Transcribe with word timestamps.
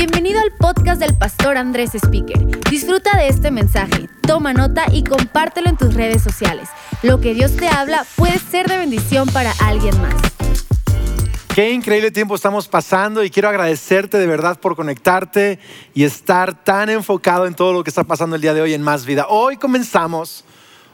Bienvenido 0.00 0.40
al 0.40 0.50
podcast 0.52 0.98
del 0.98 1.14
pastor 1.14 1.58
Andrés 1.58 1.94
Speaker. 1.94 2.46
Disfruta 2.70 3.18
de 3.18 3.28
este 3.28 3.50
mensaje, 3.50 4.08
toma 4.22 4.54
nota 4.54 4.86
y 4.90 5.04
compártelo 5.04 5.68
en 5.68 5.76
tus 5.76 5.92
redes 5.92 6.22
sociales. 6.22 6.70
Lo 7.02 7.20
que 7.20 7.34
Dios 7.34 7.54
te 7.54 7.68
habla 7.68 8.06
puede 8.16 8.38
ser 8.38 8.66
de 8.66 8.78
bendición 8.78 9.28
para 9.28 9.52
alguien 9.62 9.94
más. 10.00 10.14
Qué 11.54 11.72
increíble 11.72 12.10
tiempo 12.10 12.34
estamos 12.34 12.66
pasando 12.66 13.22
y 13.22 13.28
quiero 13.28 13.50
agradecerte 13.50 14.16
de 14.16 14.26
verdad 14.26 14.58
por 14.58 14.74
conectarte 14.74 15.58
y 15.92 16.04
estar 16.04 16.64
tan 16.64 16.88
enfocado 16.88 17.46
en 17.46 17.52
todo 17.52 17.74
lo 17.74 17.84
que 17.84 17.90
está 17.90 18.04
pasando 18.04 18.36
el 18.36 18.40
día 18.40 18.54
de 18.54 18.62
hoy 18.62 18.72
en 18.72 18.80
Más 18.80 19.04
Vida. 19.04 19.26
Hoy 19.28 19.58
comenzamos 19.58 20.46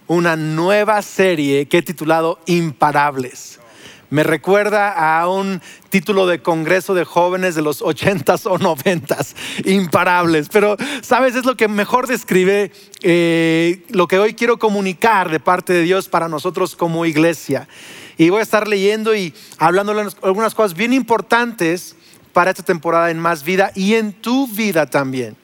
una 0.08 0.34
nueva 0.34 1.00
serie 1.02 1.66
que 1.66 1.78
he 1.78 1.82
titulado 1.82 2.40
Imparables. 2.46 3.60
Me 4.08 4.22
recuerda 4.22 4.92
a 4.92 5.28
un 5.28 5.60
título 5.88 6.26
de 6.26 6.40
congreso 6.40 6.94
de 6.94 7.04
jóvenes 7.04 7.54
de 7.54 7.62
los 7.62 7.82
80s 7.82 8.46
o 8.46 8.58
90s, 8.58 9.34
imparables. 9.64 10.48
Pero, 10.50 10.76
¿sabes? 11.02 11.34
Es 11.34 11.44
lo 11.44 11.56
que 11.56 11.66
mejor 11.68 12.06
describe 12.06 12.70
eh, 13.02 13.84
lo 13.88 14.06
que 14.06 14.18
hoy 14.18 14.34
quiero 14.34 14.58
comunicar 14.58 15.30
de 15.30 15.40
parte 15.40 15.72
de 15.72 15.82
Dios 15.82 16.08
para 16.08 16.28
nosotros 16.28 16.76
como 16.76 17.04
iglesia. 17.04 17.68
Y 18.16 18.30
voy 18.30 18.40
a 18.40 18.42
estar 18.42 18.68
leyendo 18.68 19.14
y 19.14 19.34
hablando 19.58 19.92
algunas 20.22 20.54
cosas 20.54 20.74
bien 20.74 20.92
importantes 20.92 21.96
para 22.32 22.50
esta 22.50 22.62
temporada 22.62 23.10
en 23.10 23.18
Más 23.18 23.42
Vida 23.44 23.72
y 23.74 23.94
en 23.94 24.12
tu 24.12 24.46
vida 24.46 24.86
también. 24.86 25.36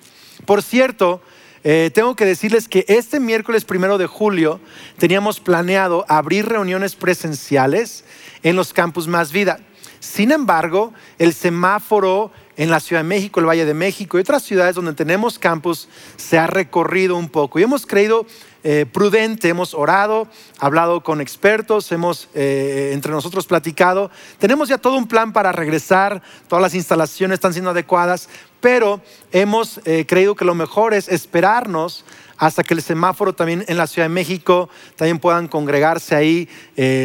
Por 0.46 0.62
cierto, 0.62 1.20
eh, 1.64 1.90
tengo 1.94 2.16
que 2.16 2.24
decirles 2.24 2.68
que 2.68 2.84
este 2.88 3.20
miércoles 3.20 3.64
primero 3.64 3.96
de 3.98 4.06
julio 4.06 4.60
teníamos 4.98 5.38
planeado 5.38 6.04
abrir 6.08 6.46
reuniones 6.46 6.96
presenciales 6.96 8.04
en 8.42 8.56
los 8.56 8.72
campus 8.72 9.06
Más 9.06 9.32
Vida. 9.32 9.60
Sin 10.00 10.32
embargo, 10.32 10.92
el 11.18 11.32
semáforo 11.32 12.32
en 12.62 12.70
la 12.70 12.78
Ciudad 12.78 13.02
de 13.02 13.08
México, 13.08 13.40
el 13.40 13.46
Valle 13.46 13.64
de 13.64 13.74
México 13.74 14.16
y 14.16 14.20
otras 14.20 14.44
ciudades 14.44 14.76
donde 14.76 14.92
tenemos 14.92 15.36
campus 15.36 15.88
se 16.16 16.38
ha 16.38 16.46
recorrido 16.46 17.16
un 17.16 17.28
poco 17.28 17.58
y 17.58 17.64
hemos 17.64 17.86
creído 17.86 18.24
eh, 18.62 18.86
prudente, 18.86 19.48
hemos 19.48 19.74
orado, 19.74 20.28
hablado 20.60 21.02
con 21.02 21.20
expertos, 21.20 21.90
hemos 21.90 22.28
eh, 22.34 22.90
entre 22.92 23.10
nosotros 23.10 23.46
platicado. 23.46 24.12
Tenemos 24.38 24.68
ya 24.68 24.78
todo 24.78 24.96
un 24.96 25.08
plan 25.08 25.32
para 25.32 25.50
regresar, 25.50 26.22
todas 26.46 26.62
las 26.62 26.76
instalaciones 26.76 27.34
están 27.34 27.52
siendo 27.52 27.70
adecuadas, 27.70 28.28
pero 28.60 29.00
hemos 29.32 29.80
eh, 29.84 30.06
creído 30.06 30.36
que 30.36 30.44
lo 30.44 30.54
mejor 30.54 30.94
es 30.94 31.08
esperarnos 31.08 32.04
hasta 32.36 32.62
que 32.62 32.74
el 32.74 32.82
semáforo 32.82 33.32
también 33.32 33.64
en 33.66 33.76
la 33.76 33.88
Ciudad 33.88 34.06
de 34.06 34.14
México 34.14 34.68
también 34.94 35.18
puedan 35.18 35.48
congregarse 35.48 36.14
ahí 36.14 36.48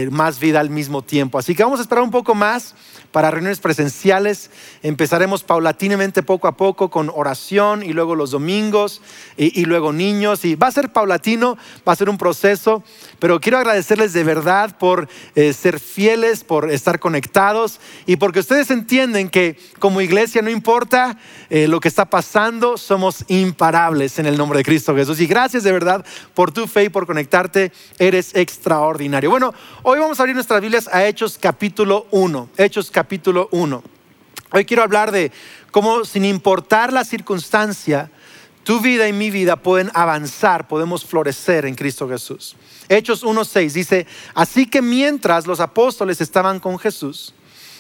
más 0.10 0.40
vida 0.40 0.60
al 0.60 0.72
mismo 0.72 1.04
tiempo. 1.04 1.38
Así 1.38 1.54
que 1.54 1.64
vamos 1.64 1.80
a 1.80 1.84
esperar 1.84 2.04
un 2.04 2.10
poco 2.10 2.34
más 2.34 2.76
para 3.12 3.32
reuniones 3.32 3.60
presenciales. 3.60 4.50
Empezaremos 4.84 5.44
paulatinamente 5.44 6.24
poco 6.24 6.48
a 6.48 6.58
poco 6.58 6.90
con 6.90 7.12
oración 7.14 7.84
y 7.84 7.94
luego 7.94 8.16
los 8.16 8.32
domingos 8.32 9.02
y, 9.38 9.66
luego 9.66 9.94
niños. 9.94 10.46
Y 10.46 10.56
va 10.56 10.68
a 10.68 10.72
ser 10.72 10.92
paulatino, 10.92 11.58
va 11.88 11.94
a 11.94 11.96
ser 11.96 12.10
un 12.10 12.18
proceso, 12.18 12.84
pero 13.20 13.40
quiero 13.40 13.58
agradecerles 13.58 14.14
de 14.14 14.24
verdad 14.24 14.78
por 14.78 15.08
eh, 15.36 15.54
ser 15.54 15.80
fieles, 15.80 16.44
por 16.44 16.70
estar 16.72 17.00
conectados 17.00 17.80
y 18.06 18.18
porque 18.18 18.40
ustedes 18.40 18.70
entienden 18.72 19.30
que 19.30 19.58
como 19.80 20.02
iglesia 20.02 20.42
no 20.42 20.50
importa 20.50 21.18
eh, 21.50 21.68
lo 21.68 21.80
que 21.80 21.88
está 21.88 22.06
pasando, 22.06 22.78
somos 22.78 23.26
imparables 23.28 24.20
en 24.20 24.26
el 24.26 24.38
nombre 24.38 24.60
de 24.60 24.66
Cristo 24.66 24.96
Jesús. 24.96 25.20
Y 25.20 25.28
gracias 25.28 25.64
de 25.64 25.72
verdad 25.72 26.06
por 26.34 26.52
tu 26.52 26.68
fe 26.68 26.86
y 26.86 26.90
por 26.90 27.06
conectarte, 27.06 27.72
eres 28.00 28.36
extraordinario. 28.36 29.30
Bueno, 29.30 29.54
hoy 29.84 30.00
vamos 30.00 30.20
a 30.20 30.24
abrir 30.24 30.36
nuestras 30.36 30.62
Biblias 30.62 30.90
a 30.92 31.06
Hechos 31.06 31.38
capítulo 31.40 32.08
1. 32.12 32.50
Hechos 32.58 32.92
capítulo 32.98 33.48
capítulo 33.48 33.50
1. 33.52 33.84
Hoy 34.54 34.66
quiero 34.66 34.82
hablar 34.82 35.12
de 35.12 35.32
cómo 35.70 36.04
sin 36.04 36.26
importar 36.26 36.92
la 36.92 37.06
circunstancia, 37.06 38.10
tu 38.64 38.80
vida 38.80 39.08
y 39.08 39.14
mi 39.14 39.30
vida 39.30 39.56
pueden 39.56 39.92
avanzar, 39.94 40.68
podemos 40.68 41.06
florecer 41.06 41.68
en 41.68 41.76
Cristo 41.76 42.10
Jesús. 42.10 42.56
Hechos 42.90 43.24
1.6 43.24 43.72
dice, 43.72 44.08
así 44.34 44.66
que 44.66 44.82
mientras 44.82 45.46
los 45.46 45.60
apóstoles 45.60 46.22
estaban 46.22 46.60
con 46.60 46.80
Jesús, 46.80 47.36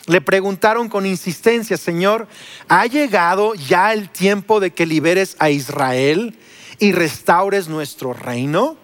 le 0.06 0.22
preguntaron 0.22 0.88
con 0.88 1.08
insistencia, 1.08 1.78
Señor, 1.78 2.28
¿ha 2.68 2.86
llegado 2.86 3.56
ya 3.56 3.94
el 3.94 4.12
tiempo 4.12 4.60
de 4.60 4.70
que 4.70 4.86
liberes 4.86 5.36
a 5.40 5.50
Israel 5.50 6.38
y 6.78 6.92
restaures 6.92 7.68
nuestro 7.68 8.14
reino? 8.14 8.78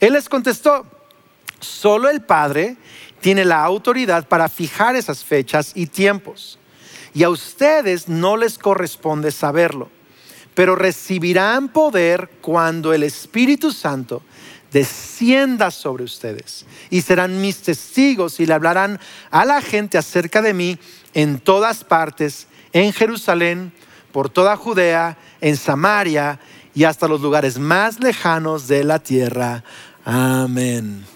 Él 0.00 0.12
les 0.12 0.28
contestó, 0.28 0.84
solo 1.60 2.10
el 2.10 2.20
Padre 2.20 2.76
tiene 3.22 3.44
la 3.46 3.64
autoridad 3.64 4.28
para 4.28 4.48
fijar 4.50 4.96
esas 4.96 5.24
fechas 5.24 5.72
y 5.74 5.86
tiempos. 5.86 6.58
Y 7.14 7.22
a 7.22 7.30
ustedes 7.30 8.08
no 8.08 8.36
les 8.36 8.58
corresponde 8.58 9.30
saberlo, 9.30 9.88
pero 10.54 10.76
recibirán 10.76 11.68
poder 11.68 12.28
cuando 12.40 12.92
el 12.92 13.04
Espíritu 13.04 13.72
Santo 13.72 14.22
descienda 14.72 15.70
sobre 15.70 16.04
ustedes 16.04 16.66
y 16.90 17.02
serán 17.02 17.40
mis 17.40 17.58
testigos 17.58 18.40
y 18.40 18.46
le 18.46 18.54
hablarán 18.54 18.98
a 19.30 19.44
la 19.44 19.60
gente 19.60 19.98
acerca 19.98 20.42
de 20.42 20.54
mí 20.54 20.78
en 21.14 21.38
todas 21.38 21.84
partes, 21.84 22.48
en 22.72 22.92
Jerusalén, 22.92 23.72
por 24.10 24.30
toda 24.30 24.56
Judea, 24.56 25.16
en 25.40 25.56
Samaria 25.56 26.40
y 26.74 26.84
hasta 26.84 27.06
los 27.06 27.20
lugares 27.20 27.58
más 27.58 28.00
lejanos 28.00 28.66
de 28.66 28.82
la 28.82 28.98
tierra. 28.98 29.62
Amén 30.04 31.11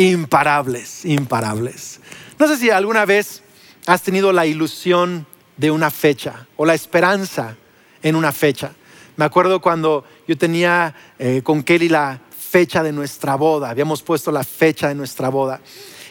imparables, 0.00 1.04
imparables. 1.04 2.00
No 2.38 2.48
sé 2.48 2.56
si 2.56 2.70
alguna 2.70 3.04
vez 3.04 3.42
has 3.86 4.02
tenido 4.02 4.32
la 4.32 4.46
ilusión 4.46 5.26
de 5.58 5.70
una 5.70 5.90
fecha 5.90 6.46
o 6.56 6.64
la 6.64 6.72
esperanza 6.72 7.56
en 8.02 8.16
una 8.16 8.32
fecha. 8.32 8.72
Me 9.16 9.26
acuerdo 9.26 9.60
cuando 9.60 10.06
yo 10.26 10.38
tenía 10.38 10.94
eh, 11.18 11.42
con 11.44 11.62
Kelly 11.62 11.90
la 11.90 12.18
fecha 12.30 12.82
de 12.82 12.92
nuestra 12.92 13.34
boda, 13.34 13.68
habíamos 13.68 14.02
puesto 14.02 14.32
la 14.32 14.42
fecha 14.42 14.88
de 14.88 14.94
nuestra 14.94 15.28
boda. 15.28 15.60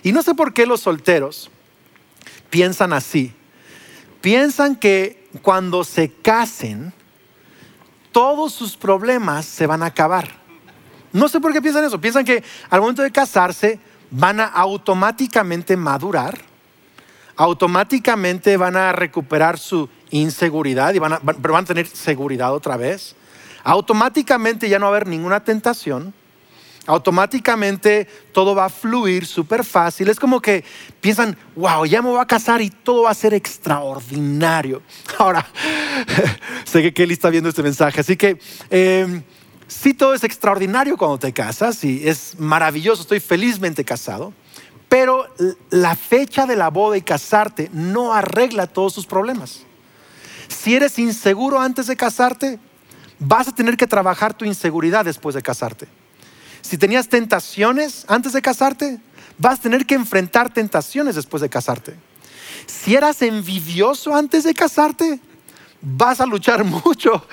Y 0.04 0.12
no 0.12 0.22
sé 0.22 0.36
por 0.36 0.54
qué 0.54 0.68
los 0.68 0.82
solteros 0.82 1.50
piensan 2.52 2.94
así. 2.94 3.34
Piensan 4.22 4.76
que 4.76 5.28
cuando 5.42 5.84
se 5.84 6.12
casen, 6.12 6.94
todos 8.12 8.54
sus 8.54 8.78
problemas 8.78 9.48
se 9.48 9.66
van 9.66 9.82
a 9.82 9.88
acabar. 9.88 10.39
No 11.14 11.28
sé 11.28 11.40
por 11.40 11.54
qué 11.54 11.62
piensan 11.62 11.84
eso. 11.84 12.00
Piensan 12.00 12.26
que 12.26 12.44
al 12.70 12.82
momento 12.82 13.02
de 13.02 13.12
casarse 13.12 13.80
van 14.12 14.40
a 14.40 14.46
automáticamente 14.46 15.78
madurar, 15.78 16.38
automáticamente 17.36 18.58
van 18.58 18.76
a 18.76 18.92
recuperar 18.92 19.58
su 19.58 19.90
inseguridad, 20.12 20.94
y 20.94 21.00
van 21.00 21.14
a, 21.14 21.20
pero 21.20 21.54
van 21.54 21.64
a 21.64 21.68
tener 21.68 21.88
seguridad 21.88 22.54
otra 22.54 22.78
vez. 22.78 23.16
Automáticamente 23.64 24.70
ya 24.70 24.80
no 24.80 24.86
va 24.86 24.94
a 24.94 24.96
haber 24.96 25.08
ninguna 25.08 25.44
tentación. 25.44 26.14
Automáticamente 26.86 28.08
todo 28.32 28.56
va 28.56 28.66
a 28.66 28.70
fluir 28.70 29.26
súper 29.26 29.64
fácil. 29.64 30.10
Es 30.10 30.20
como 30.20 30.42
que 30.42 30.64
piensan, 31.02 31.38
wow, 31.56 31.86
ya 31.86 32.02
me 32.02 32.10
voy 32.10 32.20
a 32.20 32.26
casar 32.26 32.62
y 32.62 32.72
todo 32.72 33.04
va 33.04 33.12
a 33.12 33.14
ser 33.14 33.34
extraordinario. 33.34 34.82
Ahora, 35.20 35.46
sé 36.64 36.82
que 36.82 36.94
Kelly 36.94 37.14
está 37.14 37.30
viendo 37.30 37.50
este 37.50 37.64
mensaje, 37.64 38.00
así 38.00 38.18
que... 38.18 38.40
Eh, 38.70 39.22
sí 39.70 39.94
todo 39.94 40.14
es 40.14 40.24
extraordinario 40.26 40.98
cuando 40.98 41.20
te 41.20 41.32
casas 41.32 41.84
y 41.86 42.08
es 42.08 42.38
maravilloso, 42.38 43.04
estoy 43.04 43.22
felizmente 43.22 43.86
casado, 43.86 44.34
pero 44.90 45.28
la 45.70 45.96
fecha 45.96 46.46
de 46.46 46.56
la 46.56 46.70
boda 46.70 46.98
y 46.98 47.02
casarte 47.02 47.70
no 47.72 48.14
arregla 48.14 48.68
todos 48.68 48.96
tus 48.96 49.06
problemas. 49.06 49.62
Si 50.48 50.76
eres 50.76 50.98
inseguro 50.98 51.62
antes 51.62 51.88
de 51.88 51.96
casarte, 51.96 52.60
vas 53.20 53.48
a 53.48 53.56
tener 53.56 53.78
que 53.78 53.88
trabajar 53.88 54.34
tu 54.34 54.46
inseguridad 54.46 55.06
después 55.06 55.36
de 55.36 55.44
casarte. 55.44 55.88
Si 56.62 56.78
tenías 56.78 57.08
tentaciones 57.08 58.04
antes 58.08 58.34
de 58.34 58.42
casarte, 58.42 59.00
vas 59.38 59.60
a 59.60 59.62
tener 59.62 59.86
que 59.86 59.96
enfrentar 59.96 60.52
tentaciones 60.52 61.16
después 61.16 61.42
de 61.42 61.50
casarte. 61.50 61.96
Si 62.66 62.96
eras 62.96 63.22
envidioso 63.22 64.16
antes 64.16 64.44
de 64.44 64.54
casarte, 64.54 65.20
vas 65.82 66.20
a 66.20 66.26
luchar 66.26 66.64
mucho 66.86 67.26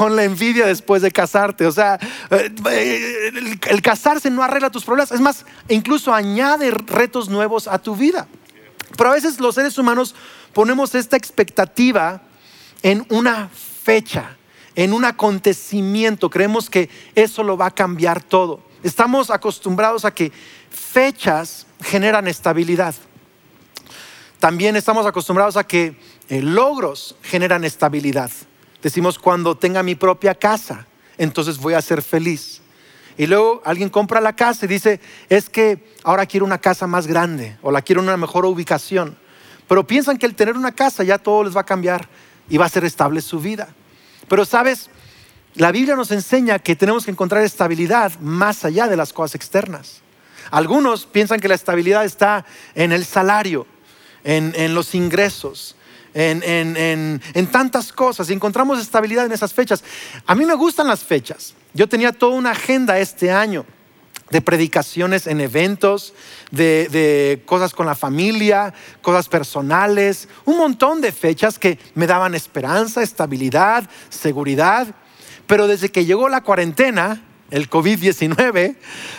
con 0.00 0.16
la 0.16 0.24
envidia 0.24 0.66
después 0.66 1.02
de 1.02 1.10
casarte. 1.10 1.66
O 1.66 1.72
sea, 1.72 1.98
eh, 2.30 3.32
el, 3.68 3.82
casarse 3.82 4.30
no 4.30 4.42
arregla 4.42 4.70
tus 4.70 4.82
problemas. 4.82 5.12
Es 5.12 5.20
más, 5.20 5.44
incluso 5.68 6.14
añade 6.14 6.70
retos 6.70 7.28
nuevos 7.28 7.68
a 7.68 7.78
tu 7.78 7.94
vida. 7.94 8.26
Pero 8.96 9.10
a 9.10 9.12
veces 9.12 9.38
los 9.40 9.56
seres 9.56 9.76
humanos 9.76 10.14
ponemos 10.54 10.94
esta 10.94 11.18
expectativa 11.18 12.22
en 12.82 13.04
una 13.10 13.50
fecha, 13.50 14.38
en 14.74 14.94
un 14.94 15.04
acontecimiento. 15.04 16.30
Creemos 16.30 16.70
que 16.70 16.88
eso 17.14 17.42
lo 17.42 17.58
va 17.58 17.66
a 17.66 17.70
cambiar 17.70 18.22
todo. 18.22 18.62
Estamos 18.82 19.30
acostumbrados 19.30 20.06
a 20.06 20.14
que 20.14 20.32
fechas 20.70 21.66
generan 21.82 22.26
estabilidad. 22.26 22.94
También 24.38 24.76
estamos 24.76 25.04
acostumbrados 25.04 25.58
a 25.58 25.64
que 25.64 25.94
eh, 26.30 26.40
logros 26.40 27.16
generan 27.22 27.64
estabilidad. 27.64 28.30
Decimos, 28.82 29.18
cuando 29.18 29.56
tenga 29.56 29.82
mi 29.82 29.94
propia 29.94 30.34
casa, 30.34 30.86
entonces 31.18 31.58
voy 31.58 31.74
a 31.74 31.82
ser 31.82 32.02
feliz. 32.02 32.60
Y 33.18 33.26
luego 33.26 33.60
alguien 33.64 33.90
compra 33.90 34.20
la 34.20 34.34
casa 34.34 34.64
y 34.64 34.68
dice, 34.68 35.00
es 35.28 35.50
que 35.50 35.92
ahora 36.04 36.26
quiero 36.26 36.46
una 36.46 36.58
casa 36.58 36.86
más 36.86 37.06
grande 37.06 37.58
o 37.62 37.70
la 37.70 37.82
quiero 37.82 38.00
en 38.00 38.08
una 38.08 38.16
mejor 38.16 38.46
ubicación. 38.46 39.16
Pero 39.68 39.86
piensan 39.86 40.16
que 40.16 40.26
el 40.26 40.34
tener 40.34 40.56
una 40.56 40.72
casa 40.72 41.04
ya 41.04 41.18
todo 41.18 41.44
les 41.44 41.56
va 41.56 41.60
a 41.60 41.66
cambiar. 41.66 42.08
y 42.48 42.56
va 42.56 42.66
a 42.66 42.68
ser 42.68 42.84
estable 42.84 43.20
su 43.20 43.38
vida. 43.38 43.68
Pero 44.26 44.44
sabes, 44.44 44.90
la 45.54 45.72
Biblia 45.72 45.96
nos 45.96 46.10
enseña 46.10 46.58
que 46.58 46.76
tenemos 46.76 47.04
que 47.04 47.10
encontrar 47.10 47.44
estabilidad 47.44 48.18
más 48.20 48.64
allá 48.64 48.88
de 48.88 48.96
las 48.96 49.12
cosas 49.12 49.34
externas. 49.34 50.00
Algunos 50.50 51.06
piensan 51.06 51.40
que 51.40 51.48
la 51.48 51.54
estabilidad 51.54 52.04
está 52.04 52.44
en 52.74 52.92
el 52.92 53.04
salario, 53.04 53.66
en, 54.24 54.74
los 54.74 54.94
ingresos, 54.94 55.76
en, 56.14 56.42
en, 57.34 57.46
tantas 57.48 57.92
cosas 57.92 58.30
encontramos 58.30 58.80
estabilidad 58.80 59.26
en 59.26 59.32
esas 59.32 59.52
fechas. 59.52 59.84
A 60.26 60.34
mí 60.34 60.44
me 60.44 60.54
gustan 60.54 60.88
las 60.88 61.04
fechas. 61.04 61.54
Yo 61.74 61.88
tenía 61.88 62.12
toda 62.12 62.36
una 62.36 62.50
agenda 62.50 62.98
este 62.98 63.30
año 63.30 63.64
de 64.30 64.40
predicaciones 64.40 65.26
en 65.26 65.40
eventos, 65.40 66.14
de, 66.50 67.42
cosas 67.46 67.74
con 67.74 67.86
la 67.86 67.96
familia, 67.96 68.72
cosas 69.02 69.28
personales, 69.28 70.28
un 70.44 70.56
montón 70.56 71.00
de 71.00 71.12
fechas 71.12 71.58
que 71.58 71.78
me 71.94 72.06
daban 72.06 72.34
esperanza, 72.34 73.02
estabilidad, 73.02 73.88
seguridad. 74.08 74.86
Pero 75.46 75.66
desde 75.66 75.90
que 75.90 76.04
llegó 76.04 76.28
la 76.28 76.42
cuarentena, 76.42 77.20
el 77.50 77.68
COVID-19, 77.68 78.76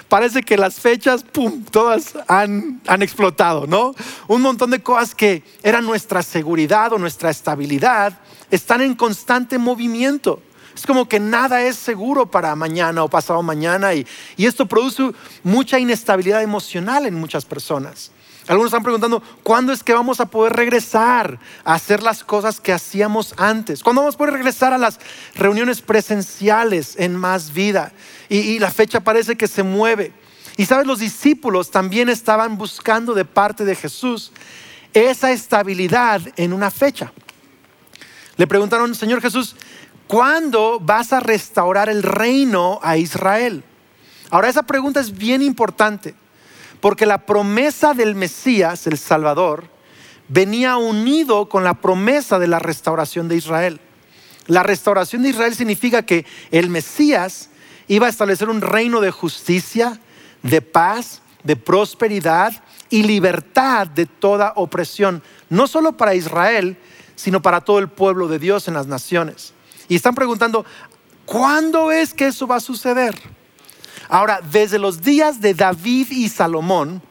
parece 0.08 0.44
que 0.44 0.58
las 0.58 0.76
fechas, 0.80 1.24
¡pum!, 1.24 1.64
todas 1.66 2.14
han, 2.28 2.82
han, 2.88 3.02
explotado, 3.02 3.68
¿no? 3.68 3.94
Un 4.28 4.42
montón 4.42 4.72
de 4.72 4.82
cosas 4.82 5.14
que 5.16 5.44
eran 5.64 5.86
nuestra 5.86 6.24
seguridad 6.24 6.94
o 6.94 6.98
nuestra 6.98 7.30
estabilidad 7.30 8.20
están 8.50 8.82
en 8.82 8.96
constante 8.96 9.58
movimiento. 9.58 10.42
Es 10.76 10.86
como 10.86 11.08
que 11.08 11.20
nada 11.20 11.62
es 11.64 11.76
seguro 11.76 12.26
para 12.26 12.56
mañana 12.56 13.04
o 13.04 13.10
pasado 13.10 13.44
mañana 13.44 13.94
y, 13.94 14.06
esto 14.38 14.66
produce 14.66 15.12
mucha 15.44 15.80
inestabilidad 15.80 16.42
emocional 16.42 17.06
en 17.06 17.16
muchas 17.16 17.46
personas. 17.46 18.12
Algunos 18.48 18.70
están 18.70 18.84
preguntando, 18.84 19.22
¿cuándo 19.44 19.72
es 19.72 19.84
que 19.84 19.94
vamos 19.94 20.20
a 20.20 20.26
poder 20.26 20.54
regresar 20.54 21.40
a 21.64 21.76
hacer 21.76 22.02
las 22.02 22.24
cosas 22.24 22.60
que 22.60 22.74
hacíamos 22.74 23.36
antes? 23.38 23.84
¿Cuándo 23.84 24.02
vamos 24.02 24.16
a 24.16 24.18
poder 24.18 24.34
regresar 24.34 24.74
a 24.74 24.80
las 24.80 25.00
reuniones 25.36 25.82
presenciales 25.82 26.96
en 26.98 27.16
más 27.16 27.54
vida? 27.54 27.94
Y, 28.30 28.58
la 28.60 28.72
fecha 28.72 29.00
parece 29.00 29.36
que 29.36 29.48
se 29.48 29.62
mueve. 29.62 30.12
Y 30.58 30.66
sabes, 30.66 30.88
los 30.88 31.00
discípulos 31.00 31.70
también 31.70 32.10
estaban 32.10 32.58
buscando 32.58 33.14
de 33.14 33.26
parte 33.26 33.64
de 33.64 33.76
Jesús 33.76 34.32
esa 34.94 35.32
estabilidad 35.32 36.22
en 36.36 36.52
una 36.52 36.72
fecha. 36.72 37.14
Le 38.38 38.48
preguntaron, 38.48 38.96
Señor 38.96 39.22
Jesús, 39.22 39.56
¿cuándo 40.08 40.80
vas 40.80 41.14
a 41.14 41.20
restaurar 41.20 41.90
el 41.90 42.02
reino 42.02 42.80
a 42.82 42.98
Israel? 42.98 43.64
Ahora 44.32 44.50
esa 44.50 44.64
pregunta 44.64 45.00
es 45.00 45.16
bien 45.16 45.42
importante, 45.42 46.16
porque 46.82 47.06
la 47.06 47.26
promesa 47.26 47.94
del 47.94 48.16
Mesías, 48.16 48.88
el 48.88 48.98
Salvador, 48.98 49.70
venía 50.28 50.78
unido 50.78 51.48
con 51.48 51.64
la 51.64 51.76
promesa 51.76 52.40
de 52.40 52.48
la 52.48 52.60
restauración 52.60 53.28
de 53.28 53.38
Israel. 53.38 53.80
La 54.48 54.64
restauración 54.64 55.22
de 55.22 55.30
Israel 55.30 55.56
significa 55.56 56.04
que 56.04 56.26
el 56.50 56.70
Mesías 56.70 57.50
iba 57.88 58.08
a 58.08 58.10
establecer 58.10 58.50
un 58.50 58.62
reino 58.62 59.00
de 59.00 59.12
justicia, 59.12 60.00
de 60.42 60.62
paz, 60.62 61.22
de 61.44 61.56
prosperidad 61.56 62.64
y 62.90 63.04
libertad 63.04 63.88
de 63.88 64.06
toda 64.06 64.54
opresión, 64.56 65.22
no 65.50 65.68
solo 65.68 65.98
para 65.98 66.16
Israel, 66.16 66.78
sino 67.16 67.42
para 67.42 67.62
todo 67.62 67.80
el 67.80 67.90
pueblo 67.90 68.28
de 68.28 68.40
Dios 68.40 68.68
en 68.68 68.74
las 68.74 68.88
naciones. 68.88 69.54
Y 69.88 69.96
están 69.96 70.16
preguntando, 70.16 70.66
¿cuándo 71.26 71.92
es 71.92 72.14
que 72.14 72.28
eso 72.28 72.48
va 72.48 72.56
a 72.56 72.62
suceder? 72.62 73.16
Ahora, 74.12 74.42
desde 74.52 74.78
los 74.78 75.02
días 75.02 75.40
de 75.40 75.54
David 75.54 76.12
y 76.12 76.28
Salomón, 76.28 77.02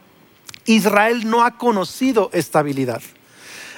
Israel 0.67 1.31
no 1.31 1.43
ha 1.45 1.57
conocido 1.57 2.29
estabilidad. 2.35 3.01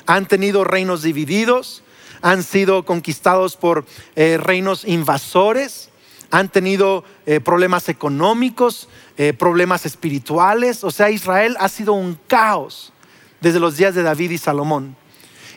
Han 0.07 0.27
tenido 0.27 0.65
reinos 0.65 1.03
divididos, 1.03 1.85
han 2.21 2.43
sido 2.43 2.85
conquistados 2.85 3.57
por 3.57 3.87
eh, 4.17 4.39
reinos 4.43 4.85
invasores, 4.85 5.91
han 6.33 6.49
tenido 6.49 7.05
eh, 7.25 7.39
problemas 7.39 7.89
económicos, 7.89 8.89
eh, 9.17 9.33
problemas 9.33 9.87
espirituales. 9.87 10.83
O 10.83 10.91
sea, 10.91 11.09
Israel 11.09 11.57
ha 11.61 11.69
sido 11.69 11.93
un 11.93 12.19
caos 12.27 12.93
desde 13.41 13.61
los 13.61 13.77
días 13.77 13.95
de 13.95 14.03
David 14.03 14.33
y 14.33 14.39
Salomón. 14.39 14.97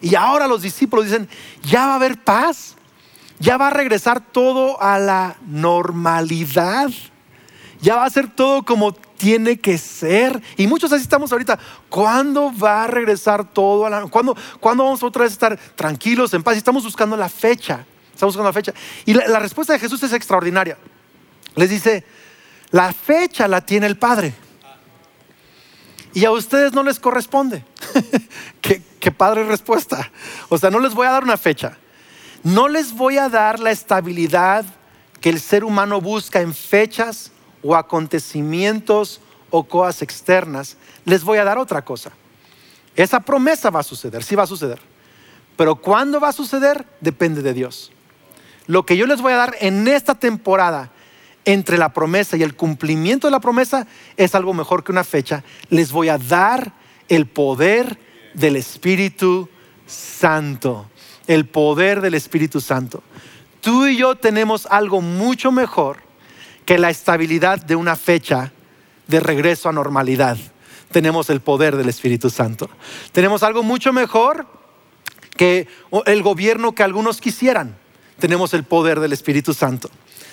Y 0.01 0.13
ahora 0.13 0.45
los 0.47 0.62
discípulos 0.62 1.06
dicen, 1.06 1.27
ya 1.63 1.88
va 1.88 1.94
a 1.94 1.95
haber 1.95 2.23
paz 2.23 2.75
ya 3.39 3.57
va 3.57 3.67
a 3.67 3.71
regresar 3.71 4.21
todo 4.21 4.81
a 4.81 4.97
la 5.00 5.35
normalidad. 5.45 6.89
Ya 7.81 7.95
va 7.95 8.06
a 8.06 8.10
ser 8.10 8.27
todo 8.27 8.63
como 8.63 8.94
tiene 8.94 9.60
que 9.60 9.77
ser. 9.77 10.42
Y 10.57 10.68
muchos 10.68 10.92
así 10.92 11.04
estamos 11.04 11.31
ahorita. 11.31 11.60
¿Cuándo 11.89 12.51
va 12.57 12.83
a 12.83 12.88
regresar 12.88 13.51
todo 13.51 13.86
a 13.86 13.89
la 13.89 14.01
¿Cuándo, 14.07 14.36
¿Cuándo 14.60 14.83
vamos 14.83 15.04
otra 15.04 15.24
vez 15.24 15.31
a 15.31 15.33
estar 15.33 15.60
tranquilos, 15.75 16.33
en 16.33 16.44
paz? 16.44 16.57
Estamos 16.57 16.83
buscando 16.83 17.18
la 17.18 17.30
fecha. 17.30 17.86
Estamos 18.13 18.36
buscando 18.36 18.50
la 18.50 18.54
fecha. 18.54 18.74
Y 19.06 19.13
la, 19.13 19.27
la 19.27 19.39
respuesta 19.39 19.74
de 19.74 19.80
Jesús 19.80 20.01
es 20.04 20.13
extraordinaria. 20.13 20.77
Les 21.56 21.69
dice, 21.69 22.06
la 22.72 22.94
fecha 22.94 23.48
la 23.48 23.62
tiene 23.62 23.88
el 23.88 23.98
Padre. 23.98 24.33
Y 26.13 26.24
a 26.24 26.31
ustedes 26.31 26.72
no 26.72 26.81
les 26.81 27.00
corresponde. 27.00 27.66
¿Qué, 28.62 28.81
qué 29.06 29.12
padre 29.12 29.44
respuesta. 29.44 30.12
O 30.50 30.57
sea, 30.57 30.72
no 30.72 30.80
les 30.80 30.94
voy 30.95 31.06
a 31.06 31.12
dar 31.12 31.24
una 31.24 31.38
fecha. 31.38 31.77
No 32.42 32.68
les 32.68 32.94
voy 32.94 33.18
a 33.18 33.30
dar 33.30 33.60
la 33.60 33.69
estabilidad 33.69 34.66
que 35.22 35.30
el 35.30 35.39
ser 35.39 35.63
humano 35.63 36.01
busca 36.01 36.42
en 36.42 36.56
fechas 36.56 37.31
o 37.65 37.75
acontecimientos 37.75 39.21
o 39.50 39.63
cosas 39.63 40.01
externas. 40.01 40.77
Les 41.06 41.23
voy 41.23 41.38
a 41.38 41.44
dar 41.44 41.57
otra 41.57 41.83
cosa. 41.83 42.12
Esa 42.95 43.19
promesa 43.19 43.69
va 43.69 43.79
a 43.79 43.83
suceder, 43.83 44.23
sí 44.23 44.35
va 44.35 44.44
a 44.44 44.47
suceder. 44.47 44.79
Pero 45.56 45.75
cuándo 45.75 46.19
va 46.19 46.29
a 46.29 46.33
suceder 46.33 46.85
depende 47.01 47.41
de 47.41 47.53
Dios. 47.53 47.91
Lo 48.67 48.85
que 48.85 48.97
yo 48.97 49.06
les 49.06 49.21
voy 49.21 49.33
a 49.33 49.38
dar 49.38 49.56
en 49.59 49.88
esta 49.88 50.15
temporada 50.15 50.91
entre 51.45 51.77
la 51.77 51.94
promesa 51.94 52.38
y 52.38 52.44
el 52.44 52.56
cumplimiento 52.56 53.27
de 53.27 53.31
la 53.31 53.39
promesa 53.39 53.88
es 54.17 54.35
algo 54.35 54.53
mejor 54.53 54.83
que 54.83 54.91
una 54.91 55.03
fecha. 55.03 55.44
Les 55.69 55.91
voy 55.91 56.09
a 56.09 56.17
dar 56.17 56.73
el 57.07 57.27
poder 57.27 58.00
del 58.33 58.56
Espíritu 58.56 59.47
Santo 59.85 60.88
el 61.27 61.45
poder 61.45 62.01
del 62.01 62.13
Espíritu 62.13 62.62
Santo. 62.62 63.03
Tú 63.62 63.88
y 63.88 63.97
yo 63.97 64.15
tenemos 64.15 64.67
algo 64.69 65.01
mucho 65.01 65.51
mejor 65.51 65.97
que 66.65 66.77
la 66.77 66.89
estabilidad 66.89 67.63
de 67.63 67.75
una 67.75 67.95
fecha 67.95 68.51
de 69.07 69.19
regreso 69.19 69.69
a 69.69 69.73
normalidad. 69.73 70.38
Tenemos 70.91 71.29
el 71.29 71.41
poder 71.41 71.75
del 71.75 71.89
Espíritu 71.89 72.29
Santo. 72.29 72.69
Tenemos 73.12 73.44
algo 73.44 73.63
mucho 73.63 73.94
mejor 73.94 74.47
que 75.35 75.67
el 76.06 76.23
gobierno 76.23 76.73
que 76.73 76.83
algunos 76.83 77.21
quisieran. 77.21 77.75
Tenemos 78.19 78.53
el 78.53 78.63
poder 78.63 79.00
del 79.00 79.13
Espíritu 79.13 79.53
Santo. 79.53 79.89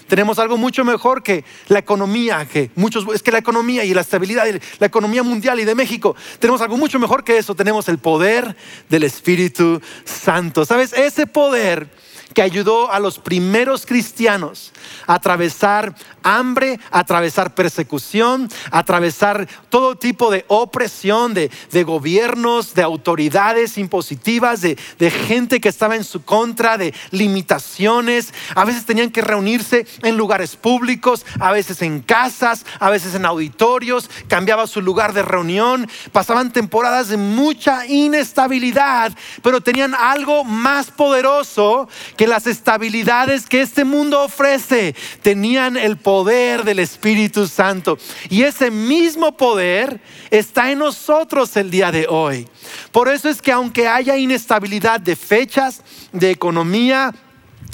Tenemos 0.08 0.38
algo 0.38 0.56
mucho 0.56 0.84
mejor 0.84 1.22
que 1.22 1.44
la 1.68 1.78
economía, 1.78 2.46
que 2.46 2.70
muchos, 2.74 3.06
es 3.14 3.22
que 3.22 3.32
la 3.32 3.38
economía 3.38 3.84
y 3.84 3.94
la 3.94 4.02
estabilidad, 4.02 4.46
la 4.78 4.86
economía 4.86 5.22
mundial 5.22 5.58
y 5.60 5.64
de 5.64 5.74
México, 5.74 6.14
tenemos 6.38 6.60
algo 6.60 6.76
mucho 6.76 6.98
mejor 6.98 7.24
que 7.24 7.38
eso, 7.38 7.54
tenemos 7.54 7.88
el 7.88 7.98
poder 7.98 8.54
del 8.88 9.04
Espíritu 9.04 9.80
Santo. 10.04 10.64
¿Sabes? 10.64 10.92
Ese 10.92 11.26
poder 11.26 11.88
que 12.34 12.42
ayudó 12.42 12.90
a 12.90 12.98
los 12.98 13.18
primeros 13.18 13.86
cristianos 13.86 14.72
a 15.06 15.14
atravesar 15.14 15.94
hambre, 16.22 16.78
a 16.90 17.00
atravesar 17.00 17.54
persecución, 17.54 18.48
a 18.70 18.78
atravesar 18.78 19.48
todo 19.68 19.96
tipo 19.96 20.30
de 20.30 20.44
opresión 20.48 21.34
de, 21.34 21.50
gobiernos, 21.84 22.74
de 22.74 22.82
autoridades 22.82 23.78
impositivas, 23.78 24.60
de, 24.60 24.78
de 24.98 25.10
gente 25.10 25.60
que 25.60 25.68
estaba 25.68 25.96
en 25.96 26.04
su 26.04 26.24
contra, 26.24 26.78
de 26.78 26.94
limitaciones. 27.10 28.32
A 28.54 28.64
veces 28.64 28.86
tenían 28.86 29.10
que 29.10 29.22
reunirse 29.22 29.86
en 30.02 30.16
lugares 30.16 30.56
públicos, 30.56 31.26
a 31.40 31.52
veces 31.52 31.82
en 31.82 32.00
casas, 32.00 32.64
a 32.78 32.90
veces 32.90 33.14
en 33.14 33.26
auditorios, 33.26 34.10
cambiaba 34.28 34.66
su 34.66 34.80
lugar 34.80 35.12
de 35.12 35.22
reunión, 35.22 35.88
pasaban 36.12 36.52
temporadas 36.52 37.08
de 37.08 37.16
mucha 37.16 37.86
inestabilidad, 37.86 39.12
pero 39.42 39.60
tenían 39.60 39.94
algo 39.94 40.44
más 40.44 40.90
poderoso 40.90 41.88
que 42.16 42.21
las 42.26 42.46
estabilidades 42.46 43.46
que 43.46 43.60
este 43.60 43.84
mundo 43.84 44.22
ofrece. 44.22 44.94
Tenían 45.22 45.76
el 45.76 45.96
poder 45.96 46.64
del 46.64 46.78
Espíritu 46.78 47.46
Santo. 47.46 47.98
Y 48.28 48.42
ese 48.42 48.70
mismo 48.70 49.36
poder 49.36 50.00
está 50.30 50.70
en 50.70 50.78
nosotros 50.78 51.56
el 51.56 51.70
día 51.70 51.92
de 51.92 52.06
hoy. 52.08 52.48
Por 52.90 53.08
eso 53.08 53.28
es 53.28 53.42
que 53.42 53.52
aunque 53.52 53.88
haya 53.88 54.16
inestabilidad 54.16 55.00
de 55.00 55.16
fechas, 55.16 55.82
de 56.12 56.30
economía, 56.30 57.12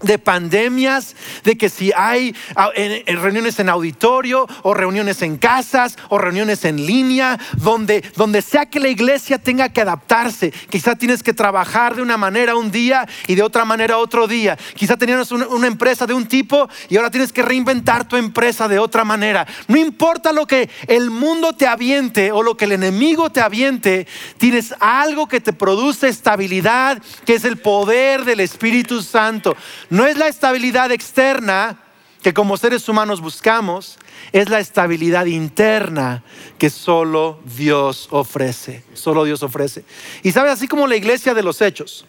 de 0.02 0.18
pandemias, 0.18 1.16
de 1.44 1.56
que 1.56 1.68
si 1.68 1.92
hay 1.96 2.34
ah, 2.54 2.70
reuniones 3.06 3.58
en 3.58 3.68
auditorio 3.68 4.46
o 4.62 4.74
reuniones 4.74 5.22
en 5.22 5.36
casas 5.36 5.96
o 6.08 6.18
reuniones 6.18 6.64
en 6.64 6.86
línea, 6.86 7.38
donde, 7.56 8.02
donde 8.16 8.42
sea 8.42 8.66
que 8.66 8.80
la 8.80 8.88
iglesia 8.88 9.38
tenga 9.38 9.68
que 9.70 9.80
adaptarse. 9.80 10.52
Quizá 10.70 10.94
tienes 10.94 11.22
que 11.22 11.34
trabajar 11.34 11.96
de 11.96 12.02
una 12.02 12.16
manera 12.16 12.54
un 12.54 12.70
día 12.70 13.08
y 13.26 13.34
de 13.34 13.42
otra 13.42 13.64
manera 13.64 13.98
otro 13.98 14.28
día. 14.28 14.56
Quizá 14.74 14.96
tenías 14.96 15.32
una, 15.32 15.48
una 15.48 15.66
empresa 15.66 16.06
de 16.06 16.14
un 16.14 16.26
tipo 16.26 16.68
y 16.88 16.96
ahora 16.96 17.10
tienes 17.10 17.32
que 17.32 17.42
reinventar 17.42 18.06
tu 18.06 18.16
empresa 18.16 18.68
de 18.68 18.78
otra 18.78 19.04
manera. 19.04 19.46
No 19.66 19.76
importa 19.76 20.32
lo 20.32 20.46
que 20.46 20.70
el 20.86 21.10
mundo 21.10 21.52
te 21.54 21.66
aviente 21.66 22.30
o 22.30 22.42
lo 22.42 22.56
que 22.56 22.66
el 22.66 22.72
enemigo 22.72 23.30
te 23.30 23.40
aviente, 23.40 24.06
tienes 24.38 24.74
algo 24.80 25.26
que 25.26 25.40
te 25.40 25.52
produce 25.52 26.08
estabilidad, 26.08 27.02
que 27.24 27.34
es 27.34 27.44
el 27.44 27.58
poder 27.58 28.24
del 28.24 28.40
Espíritu 28.40 29.02
Santo. 29.02 29.56
No 29.90 30.06
es 30.06 30.16
la 30.16 30.28
estabilidad 30.28 30.92
externa 30.92 31.78
que 32.22 32.34
como 32.34 32.56
seres 32.56 32.88
humanos 32.88 33.20
buscamos, 33.20 33.96
es 34.32 34.48
la 34.48 34.58
estabilidad 34.58 35.26
interna 35.26 36.24
que 36.58 36.68
solo 36.68 37.40
Dios 37.44 38.08
ofrece. 38.10 38.84
Solo 38.92 39.24
Dios 39.24 39.42
ofrece. 39.42 39.84
Y 40.22 40.32
sabes, 40.32 40.52
así 40.52 40.66
como 40.66 40.86
la 40.86 40.96
iglesia 40.96 41.34
de 41.34 41.42
los 41.42 41.60
hechos 41.60 42.06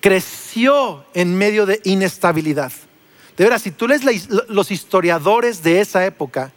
creció 0.00 1.04
en 1.14 1.36
medio 1.36 1.66
de 1.66 1.80
inestabilidad. 1.84 2.70
De 3.36 3.44
veras, 3.44 3.62
si 3.62 3.70
tú 3.70 3.88
lees 3.88 4.02
los 4.48 4.70
historiadores 4.70 5.62
de 5.62 5.80
esa 5.80 6.06
época, 6.06 6.52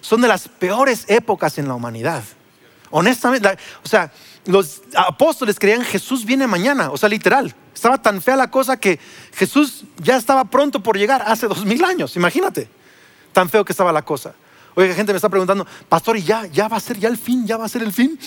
son 0.00 0.20
de 0.20 0.28
las 0.28 0.48
peores 0.48 1.04
épocas 1.08 1.58
en 1.58 1.66
la 1.66 1.74
humanidad. 1.74 2.22
Honestamente, 2.90 3.48
o 3.82 3.88
sea, 3.88 4.12
los 4.46 4.82
apóstoles 4.96 5.58
creían 5.58 5.84
Jesús 5.84 6.24
viene 6.24 6.46
mañana, 6.46 6.90
o 6.90 6.96
sea, 6.96 7.08
literal. 7.08 7.54
Estaba 7.74 8.00
tan 8.00 8.20
fea 8.22 8.36
la 8.36 8.50
cosa 8.50 8.76
que 8.76 8.98
Jesús 9.34 9.84
ya 9.98 10.16
estaba 10.16 10.44
pronto 10.44 10.82
por 10.82 10.96
llegar 10.96 11.24
hace 11.26 11.48
dos 11.48 11.64
mil 11.64 11.84
años, 11.84 12.16
imagínate. 12.16 12.68
Tan 13.32 13.48
feo 13.48 13.64
que 13.64 13.72
estaba 13.72 13.92
la 13.92 14.02
cosa. 14.02 14.34
Oye, 14.74 14.92
gente 14.94 15.12
me 15.12 15.16
está 15.16 15.28
preguntando, 15.28 15.66
pastor, 15.88 16.16
¿y 16.16 16.22
ya, 16.22 16.46
ya 16.46 16.68
va 16.68 16.76
a 16.76 16.80
ser 16.80 16.98
ya 16.98 17.08
el 17.08 17.16
fin? 17.16 17.46
¿Ya 17.46 17.56
va 17.56 17.64
a 17.64 17.68
ser 17.68 17.82
el 17.82 17.92
fin? 17.92 18.18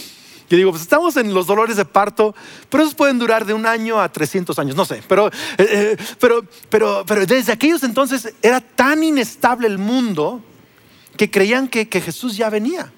Yo 0.49 0.55
digo, 0.55 0.71
pues 0.71 0.81
estamos 0.81 1.17
en 1.17 1.33
los 1.33 1.45
dolores 1.45 1.75
de 1.75 1.83
parto, 1.83 2.33
pero 2.69 2.83
esos 2.83 2.95
pueden 2.95 3.19
durar 3.19 3.45
de 3.45 3.53
un 3.53 3.65
año 3.65 3.99
a 3.99 4.09
300 4.09 4.57
años, 4.59 4.75
no 4.75 4.85
sé. 4.85 5.03
Pero, 5.07 5.27
eh, 5.27 5.31
eh, 5.57 5.97
pero, 6.19 6.45
pero, 6.69 7.03
pero 7.05 7.25
desde 7.25 7.51
aquellos 7.51 7.83
entonces 7.83 8.33
era 8.41 8.61
tan 8.61 9.03
inestable 9.03 9.67
el 9.67 9.77
mundo 9.77 10.41
que 11.17 11.29
creían 11.29 11.67
que, 11.67 11.89
que 11.89 11.99
Jesús 11.99 12.37
ya 12.37 12.49
venía. 12.49 12.93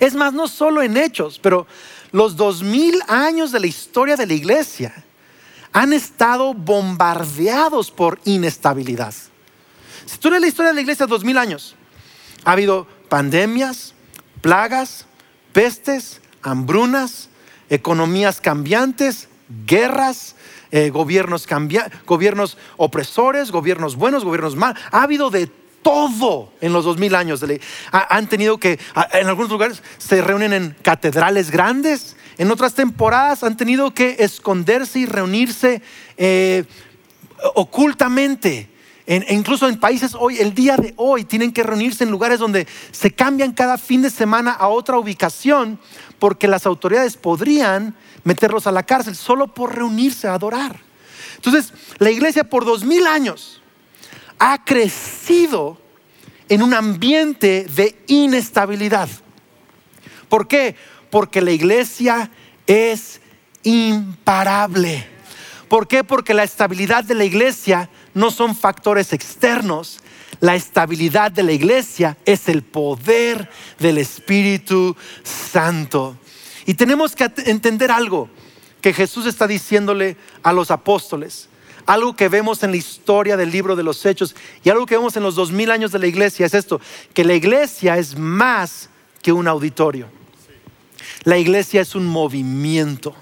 Es 0.00 0.14
más, 0.14 0.32
no 0.32 0.48
solo 0.48 0.82
en 0.82 0.96
hechos, 0.96 1.38
pero 1.38 1.66
los 2.14 2.36
dos 2.36 2.62
mil 2.62 3.02
años 3.08 3.50
de 3.50 3.58
la 3.58 3.66
historia 3.66 4.14
de 4.14 4.24
la 4.24 4.34
iglesia 4.34 4.94
han 5.72 5.92
estado 5.92 6.54
bombardeados 6.54 7.90
por 7.90 8.20
inestabilidad. 8.24 9.12
Si 10.06 10.18
tú 10.18 10.30
lees 10.30 10.40
la 10.40 10.46
historia 10.46 10.68
de 10.70 10.76
la 10.76 10.80
iglesia 10.82 11.06
dos 11.06 11.24
mil 11.24 11.36
años, 11.36 11.74
ha 12.44 12.52
habido 12.52 12.86
pandemias, 13.08 13.94
plagas, 14.42 15.06
pestes, 15.52 16.20
hambrunas, 16.40 17.30
economías 17.68 18.40
cambiantes, 18.40 19.28
guerras, 19.66 20.36
eh, 20.70 20.90
gobiernos, 20.90 21.48
gobiernos 22.06 22.58
opresores, 22.76 23.50
gobiernos 23.50 23.96
buenos, 23.96 24.24
gobiernos 24.24 24.54
malos. 24.54 24.80
Ha 24.92 25.02
habido 25.02 25.30
de 25.30 25.50
todo 25.84 26.50
en 26.60 26.72
los 26.72 26.84
dos 26.84 26.98
mil 26.98 27.14
años. 27.14 27.44
Han 27.92 28.28
tenido 28.28 28.58
que, 28.58 28.80
en 29.12 29.28
algunos 29.28 29.52
lugares 29.52 29.82
se 29.98 30.20
reúnen 30.20 30.52
en 30.52 30.76
catedrales 30.82 31.52
grandes, 31.52 32.16
en 32.38 32.50
otras 32.50 32.74
temporadas 32.74 33.44
han 33.44 33.56
tenido 33.56 33.94
que 33.94 34.16
esconderse 34.18 34.98
y 34.98 35.06
reunirse 35.06 35.82
eh, 36.16 36.64
ocultamente. 37.54 38.68
incluso 39.06 39.68
en 39.68 39.78
países 39.78 40.16
hoy, 40.18 40.38
el 40.38 40.54
día 40.54 40.76
de 40.76 40.94
hoy, 40.96 41.24
tienen 41.24 41.52
que 41.52 41.62
reunirse 41.62 42.02
en 42.02 42.10
lugares 42.10 42.40
donde 42.40 42.66
se 42.90 43.12
cambian 43.12 43.52
cada 43.52 43.78
fin 43.78 44.02
de 44.02 44.10
semana 44.10 44.52
a 44.52 44.66
otra 44.66 44.98
ubicación 44.98 45.78
porque 46.18 46.48
las 46.48 46.66
autoridades 46.66 47.16
podrían 47.16 47.94
meterlos 48.24 48.66
a 48.66 48.72
la 48.72 48.82
cárcel 48.82 49.14
solo 49.14 49.48
por 49.48 49.76
reunirse 49.76 50.26
a 50.26 50.34
adorar. 50.34 50.80
Entonces, 51.36 51.74
la 51.98 52.10
iglesia 52.10 52.44
por 52.44 52.64
dos 52.64 52.84
mil 52.84 53.06
años 53.06 53.60
ha 54.46 54.62
crecido 54.62 55.78
en 56.50 56.62
un 56.62 56.74
ambiente 56.74 57.64
de 57.64 57.96
inestabilidad. 58.08 59.08
¿Por 60.28 60.46
qué? 60.46 60.76
Porque 61.08 61.40
la 61.40 61.50
iglesia 61.50 62.30
es 62.66 63.22
imparable. 63.62 65.06
¿Por 65.66 65.88
qué? 65.88 66.04
Porque 66.04 66.34
la 66.34 66.42
estabilidad 66.42 67.04
de 67.04 67.14
la 67.14 67.24
iglesia 67.24 67.88
no 68.12 68.30
son 68.30 68.54
factores 68.54 69.14
externos. 69.14 70.00
La 70.40 70.54
estabilidad 70.54 71.32
de 71.32 71.42
la 71.42 71.52
iglesia 71.52 72.18
es 72.26 72.46
el 72.50 72.62
poder 72.62 73.48
del 73.78 73.96
Espíritu 73.96 74.94
Santo. 75.22 76.18
Y 76.66 76.74
tenemos 76.74 77.16
que 77.16 77.32
entender 77.46 77.90
algo 77.90 78.28
que 78.82 78.92
Jesús 78.92 79.24
está 79.24 79.46
diciéndole 79.46 80.18
a 80.42 80.52
los 80.52 80.70
apóstoles 80.70 81.48
algo 81.86 82.16
que 82.16 82.28
vemos 82.28 82.62
en 82.62 82.70
la 82.70 82.76
historia 82.76 83.36
del 83.36 83.50
libro 83.50 83.76
de 83.76 83.82
los 83.82 84.04
Hechos 84.04 84.34
y 84.62 84.70
algo 84.70 84.86
que 84.86 84.96
vemos 84.96 85.16
en 85.16 85.22
los 85.22 85.34
dos 85.34 85.52
mil 85.52 85.70
años 85.70 85.92
de 85.92 85.98
la 85.98 86.06
iglesia 86.06 86.46
es 86.46 86.54
esto, 86.54 86.80
que 87.12 87.24
la 87.24 87.34
iglesia 87.34 87.98
es 87.98 88.16
más 88.16 88.88
que 89.22 89.32
un 89.32 89.48
auditorio. 89.48 90.08
La 91.24 91.38
iglesia 91.38 91.80
es 91.80 91.94
un 91.94 92.06
movimiento 92.06 93.14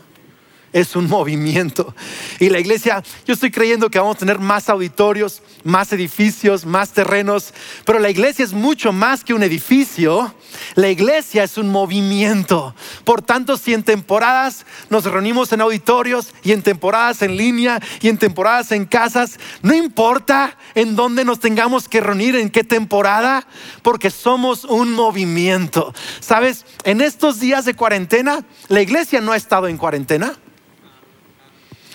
es 0.73 0.97
un 0.97 1.09
movimiento. 1.09 1.95
Y 2.41 2.49
la 2.49 2.59
iglesia, 2.59 3.03
yo 3.27 3.35
estoy 3.35 3.51
creyendo 3.51 3.91
que 3.91 3.99
vamos 3.99 4.17
a 4.17 4.21
tener 4.21 4.39
más 4.39 4.69
auditorios, 4.69 5.43
más 5.65 5.93
edificios, 5.93 6.65
más 6.65 6.93
terrenos, 6.93 7.53
pero 7.85 7.99
la 7.99 8.11
iglesia 8.11 8.45
es 8.45 8.53
mucho 8.53 8.93
más 8.93 9.23
que 9.23 9.35
un 9.35 9.43
edificio. 9.43 10.35
La 10.75 10.89
iglesia 10.89 11.45
es 11.45 11.59
un 11.59 11.69
movimiento. 11.69 12.75
Por 13.05 13.23
tanto, 13.23 13.57
si 13.57 13.75
en 13.75 13.83
temporadas 13.83 14.65
nos 14.91 15.05
reunimos 15.05 15.53
en 15.53 15.61
auditorios 15.61 16.29
y 16.43 16.53
en 16.53 16.63
temporadas 16.63 17.23
en 17.23 17.37
línea 17.37 17.81
y 18.01 18.09
en 18.09 18.19
temporadas 18.19 18.73
en 18.73 18.87
casas, 18.87 19.39
no 19.63 19.75
importa 19.75 20.57
en 20.75 20.97
dónde 20.97 21.25
nos 21.25 21.41
tengamos 21.41 21.89
que 21.89 22.01
reunir, 22.01 22.37
en 22.37 22.51
qué 22.51 22.65
temporada, 22.65 23.47
porque 23.83 24.11
somos 24.11 24.65
un 24.65 24.93
movimiento. 24.93 25.95
¿Sabes? 26.21 26.65
En 26.85 27.01
estos 27.01 27.41
días 27.41 27.65
de 27.65 27.75
cuarentena, 27.75 28.45
la 28.69 28.81
iglesia 28.81 29.21
no 29.21 29.33
ha 29.33 29.37
estado 29.37 29.69
en 29.69 29.77
cuarentena. 29.77 30.39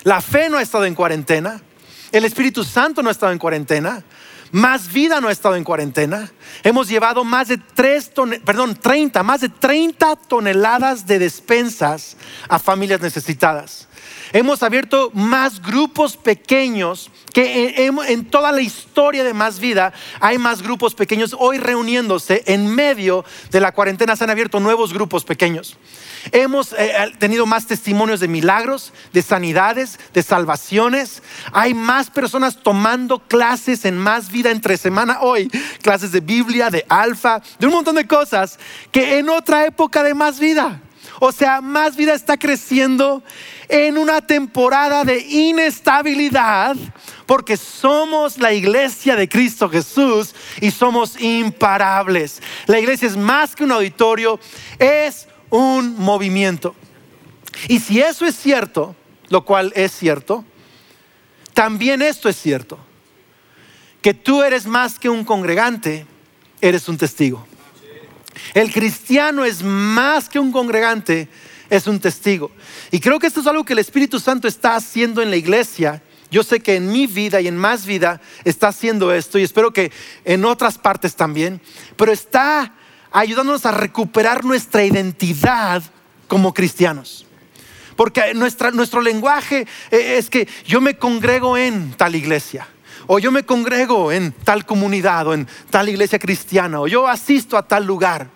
La 0.04 0.22
fe 0.22 0.50
no 0.50 0.58
ha 0.58 0.62
estado 0.62 0.86
en 0.86 0.96
cuarentena. 0.96 1.62
El 2.12 2.24
Espíritu 2.24 2.64
Santo 2.64 3.02
no 3.04 3.10
ha 3.10 3.12
estado 3.12 3.32
en 3.32 3.40
cuarentena. 3.40 4.04
Más 4.52 4.92
vida 4.92 5.20
no 5.20 5.28
ha 5.28 5.32
estado 5.32 5.56
en 5.56 5.64
cuarentena. 5.64 6.32
Hemos 6.64 6.88
llevado 6.88 7.24
más 7.24 7.50
de 7.50 7.58
3 7.58 8.12
perdón, 8.46 8.76
30, 8.76 9.24
más 9.24 9.42
de 9.42 9.50
30 9.50 10.16
toneladas 10.28 11.06
de 11.06 11.20
despensas 11.20 12.18
a 12.48 12.60
familias 12.60 13.02
necesitadas. 13.02 13.88
Hemos 14.34 14.64
abierto 14.64 15.12
más 15.14 15.62
grupos 15.62 16.18
pequeños 16.18 17.10
que 17.34 17.86
en, 17.86 18.26
toda 18.26 18.52
la 18.52 18.62
historia 18.62 19.24
de 19.24 19.34
Más 19.34 19.60
Vida 19.60 19.94
hay 20.20 20.38
más 20.38 20.62
grupos 20.62 20.96
pequeños 20.96 21.36
hoy 21.38 21.60
reuniéndose 21.60 22.44
en 22.48 22.68
medio 22.68 23.24
de 23.52 23.60
la 23.62 23.72
cuarentena. 23.72 24.16
Se 24.16 24.24
han 24.24 24.30
abierto 24.30 24.60
nuevos 24.60 24.92
grupos 24.94 25.24
pequeños. 25.24 25.78
Hemos 26.32 26.74
eh, 26.74 27.14
tenido 27.20 27.46
más 27.46 27.68
testimonios 27.68 28.20
de 28.20 28.28
milagros, 28.28 28.92
de 29.14 29.22
sanidades, 29.22 30.00
de 30.14 30.24
salvaciones. 30.24 31.22
Hay 31.54 31.74
más 31.74 32.10
personas 32.10 32.62
tomando 32.62 33.20
clases 33.20 33.86
en 33.86 33.98
Más 33.98 34.32
Vida 34.32 34.52
entre 34.52 34.78
semana 34.78 35.20
hoy. 35.22 35.48
Clases 35.82 36.12
de 36.12 36.22
Biblia, 36.22 36.70
de 36.70 36.86
Alfa, 36.90 37.42
de 37.60 37.68
un 37.68 37.74
montón 37.74 37.96
de 37.96 38.08
cosas 38.08 38.60
que 38.92 39.20
en 39.20 39.30
otra 39.30 39.66
época 39.66 40.04
de 40.04 40.14
Más 40.14 40.40
Vida. 40.40 40.82
O 41.20 41.32
sea, 41.32 41.62
Más 41.62 41.96
Vida 41.96 42.14
está 42.14 42.38
creciendo 42.38 43.24
en 43.70 43.98
una 43.98 44.22
temporada 44.22 45.04
de 45.04 45.20
inestabilidad 45.20 46.76
porque 47.26 47.58
somos 47.58 48.38
la 48.38 48.54
iglesia 48.54 49.16
de 49.16 49.28
Cristo 49.28 49.70
Jesús 49.70 50.34
y 50.62 50.72
somos 50.72 51.20
imparables. 51.20 52.42
La 52.68 52.80
iglesia 52.80 53.08
es 53.08 53.18
más 53.18 53.56
que 53.56 53.64
un 53.64 53.72
auditorio, 53.72 54.40
es 54.80 55.28
un 55.50 55.98
movimiento. 56.00 56.76
Y 57.68 57.80
si 57.80 58.00
eso 58.00 58.26
es 58.26 58.36
cierto, 58.36 58.96
lo 59.30 59.44
cual 59.44 59.74
es 59.76 59.92
cierto, 59.92 60.46
también 61.54 62.02
esto 62.02 62.30
es 62.30 62.40
cierto, 62.40 62.80
que 64.02 64.14
tú 64.14 64.44
eres 64.44 64.66
más 64.66 65.00
que 65.00 65.10
un 65.10 65.26
congregante, 65.26 66.06
eres 66.62 66.88
un 66.88 66.98
testigo. 66.98 67.46
El 68.54 68.72
cristiano 68.72 69.46
es 69.46 69.64
más 69.64 70.30
que 70.30 70.40
un 70.40 70.52
congregante, 70.52 71.28
es 71.70 71.88
un 71.88 72.00
testigo. 72.00 72.52
Y 72.92 73.00
creo 73.00 73.20
que 73.20 73.28
esto 73.28 73.42
es 73.42 73.48
algo 73.48 73.64
que 73.64 73.74
el 73.74 73.80
Espíritu 73.80 74.20
Santo 74.20 74.48
está 74.48 74.76
haciendo 74.76 75.22
en 75.22 75.30
la 75.30 75.36
iglesia. 75.36 76.02
Yo 76.30 76.44
sé 76.44 76.60
que 76.60 76.76
en 76.76 76.92
mi 76.92 77.08
vida 77.08 77.40
y 77.40 77.48
en 77.48 77.58
más 77.58 77.86
vida 77.86 78.22
está 78.44 78.70
haciendo 78.70 79.14
esto 79.14 79.40
y 79.40 79.44
espero 79.44 79.72
que 79.72 79.92
en 80.26 80.44
otras 80.44 80.78
partes 80.78 81.16
también, 81.16 81.62
pero 81.96 82.12
está 82.12 82.74
ayudándonos 83.12 83.66
a 83.66 83.72
recuperar 83.72 84.44
nuestra 84.44 84.84
identidad 84.84 85.84
como 86.28 86.54
cristianos. 86.54 87.26
Porque 87.96 88.34
nuestro 88.36 89.02
lenguaje 89.02 89.66
eh, 89.90 90.18
es 90.18 90.30
que 90.30 90.48
yo 90.66 90.82
me 90.82 90.98
congrego 90.98 91.58
en 91.58 91.94
tal 91.94 92.16
iglesia. 92.16 92.68
O 93.08 93.20
yo 93.20 93.32
me 93.32 93.44
congrego 93.44 94.12
en 94.12 94.34
tal 94.34 94.66
comunidad 94.66 95.28
o 95.28 95.34
en 95.34 95.48
tal 95.70 95.90
iglesia 95.90 96.20
cristiana. 96.20 96.82
O 96.82 96.88
yo 96.88 97.08
asisto 97.08 97.58
a 97.58 97.68
tal 97.68 97.86
lugar. 97.86 98.30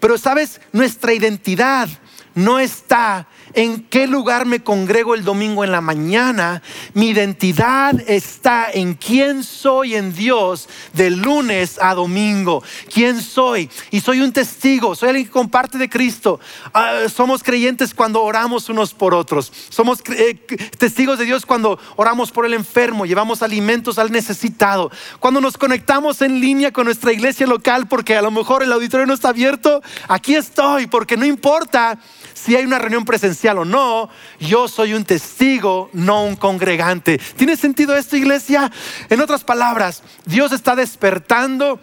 Pero 0.00 0.18
sabes, 0.18 0.60
nuestra 0.72 1.12
identidad 1.12 1.88
no 2.34 2.58
está 2.58 3.26
en 3.54 3.84
qué 3.84 4.06
lugar 4.06 4.46
me 4.46 4.62
congrego 4.62 5.14
el 5.14 5.24
domingo 5.24 5.64
en 5.64 5.72
la 5.72 5.80
mañana. 5.80 6.62
Mi 6.92 7.10
identidad 7.10 7.94
está 8.06 8.70
en 8.72 8.94
quién 8.94 9.44
soy 9.44 9.94
en 9.94 10.14
Dios 10.14 10.68
de 10.92 11.10
lunes 11.10 11.78
a 11.80 11.94
domingo. 11.94 12.62
¿Quién 12.92 13.20
soy? 13.20 13.70
Y 13.90 14.00
soy 14.00 14.20
un 14.20 14.32
testigo, 14.32 14.94
soy 14.94 15.10
alguien 15.10 15.26
que 15.26 15.32
comparte 15.32 15.78
de 15.78 15.88
Cristo. 15.88 16.40
Ah, 16.72 17.02
somos 17.12 17.42
creyentes 17.42 17.94
cuando 17.94 18.22
oramos 18.22 18.68
unos 18.68 18.92
por 18.92 19.14
otros. 19.14 19.52
Somos 19.68 20.02
eh, 20.10 20.34
testigos 20.78 21.18
de 21.18 21.24
Dios 21.24 21.46
cuando 21.46 21.78
oramos 21.96 22.30
por 22.30 22.46
el 22.46 22.54
enfermo, 22.54 23.06
llevamos 23.06 23.42
alimentos 23.42 23.98
al 23.98 24.10
necesitado. 24.10 24.90
Cuando 25.20 25.40
nos 25.40 25.56
conectamos 25.56 26.20
en 26.22 26.40
línea 26.40 26.72
con 26.72 26.86
nuestra 26.86 27.12
iglesia 27.12 27.46
local 27.46 27.86
porque 27.86 28.16
a 28.16 28.22
lo 28.22 28.30
mejor 28.30 28.62
el 28.62 28.72
auditorio 28.72 29.06
no 29.06 29.14
está 29.14 29.28
abierto, 29.28 29.82
aquí 30.08 30.34
estoy 30.34 30.86
porque 30.86 31.16
no 31.16 31.24
importa 31.24 31.98
si 32.32 32.56
hay 32.56 32.64
una 32.64 32.78
reunión 32.78 33.04
presencial 33.04 33.43
o 33.52 33.64
no, 33.64 34.08
yo 34.40 34.68
soy 34.68 34.94
un 34.94 35.04
testigo, 35.04 35.90
no 35.92 36.24
un 36.24 36.36
congregante. 36.36 37.18
¿Tiene 37.36 37.56
sentido 37.56 37.96
esto, 37.96 38.16
iglesia? 38.16 38.72
En 39.10 39.20
otras 39.20 39.44
palabras, 39.44 40.02
Dios 40.24 40.52
está 40.52 40.74
despertando 40.74 41.78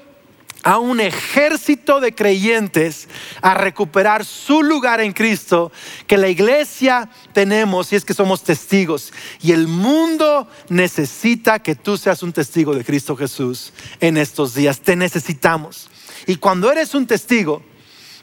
a 0.64 0.78
un 0.78 1.00
ejército 1.00 2.00
de 2.00 2.14
creyentes 2.14 3.08
a 3.42 3.54
recuperar 3.56 4.26
su 4.26 4.62
lugar 4.64 5.02
en 5.02 5.14
Cristo 5.14 5.72
que 6.08 6.18
la 6.18 6.30
iglesia 6.30 7.10
tenemos 7.34 7.92
y 7.92 7.96
es 7.96 8.06
que 8.06 8.14
somos 8.14 8.44
testigos. 8.44 9.12
Y 9.42 9.54
el 9.54 9.68
mundo 9.68 10.48
necesita 10.70 11.60
que 11.60 11.76
tú 11.76 11.98
seas 11.98 12.22
un 12.24 12.34
testigo 12.34 12.76
de 12.76 12.86
Cristo 12.86 13.16
Jesús 13.16 13.74
en 14.00 14.18
estos 14.18 14.54
días. 14.54 14.82
Te 14.82 14.96
necesitamos. 14.96 15.90
Y 16.28 16.36
cuando 16.36 16.72
eres 16.72 16.94
un 16.94 17.08
testigo, 17.08 17.64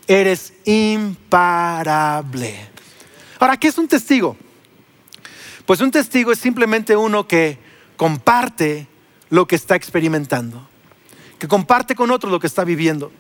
eres 0.07 0.53
imparable. 0.65 1.39
Ahora, 3.39 3.57
¿qué 3.57 3.69
es 3.69 3.79
un 3.79 3.89
testigo? 3.89 4.37
Pues 5.67 5.81
un 5.81 5.91
testigo 5.91 6.33
es 6.33 6.39
simplemente 6.39 6.97
uno 6.97 7.29
que 7.29 7.59
comparte 7.97 8.87
lo 9.31 9.47
que 9.47 9.57
está 9.57 9.77
experimentando, 9.77 10.67
que 11.39 11.47
comparte 11.47 11.95
con 11.95 12.11
otros 12.11 12.33
lo 12.33 12.41
que 12.41 12.47
está 12.47 12.65
viviendo. 12.65 13.13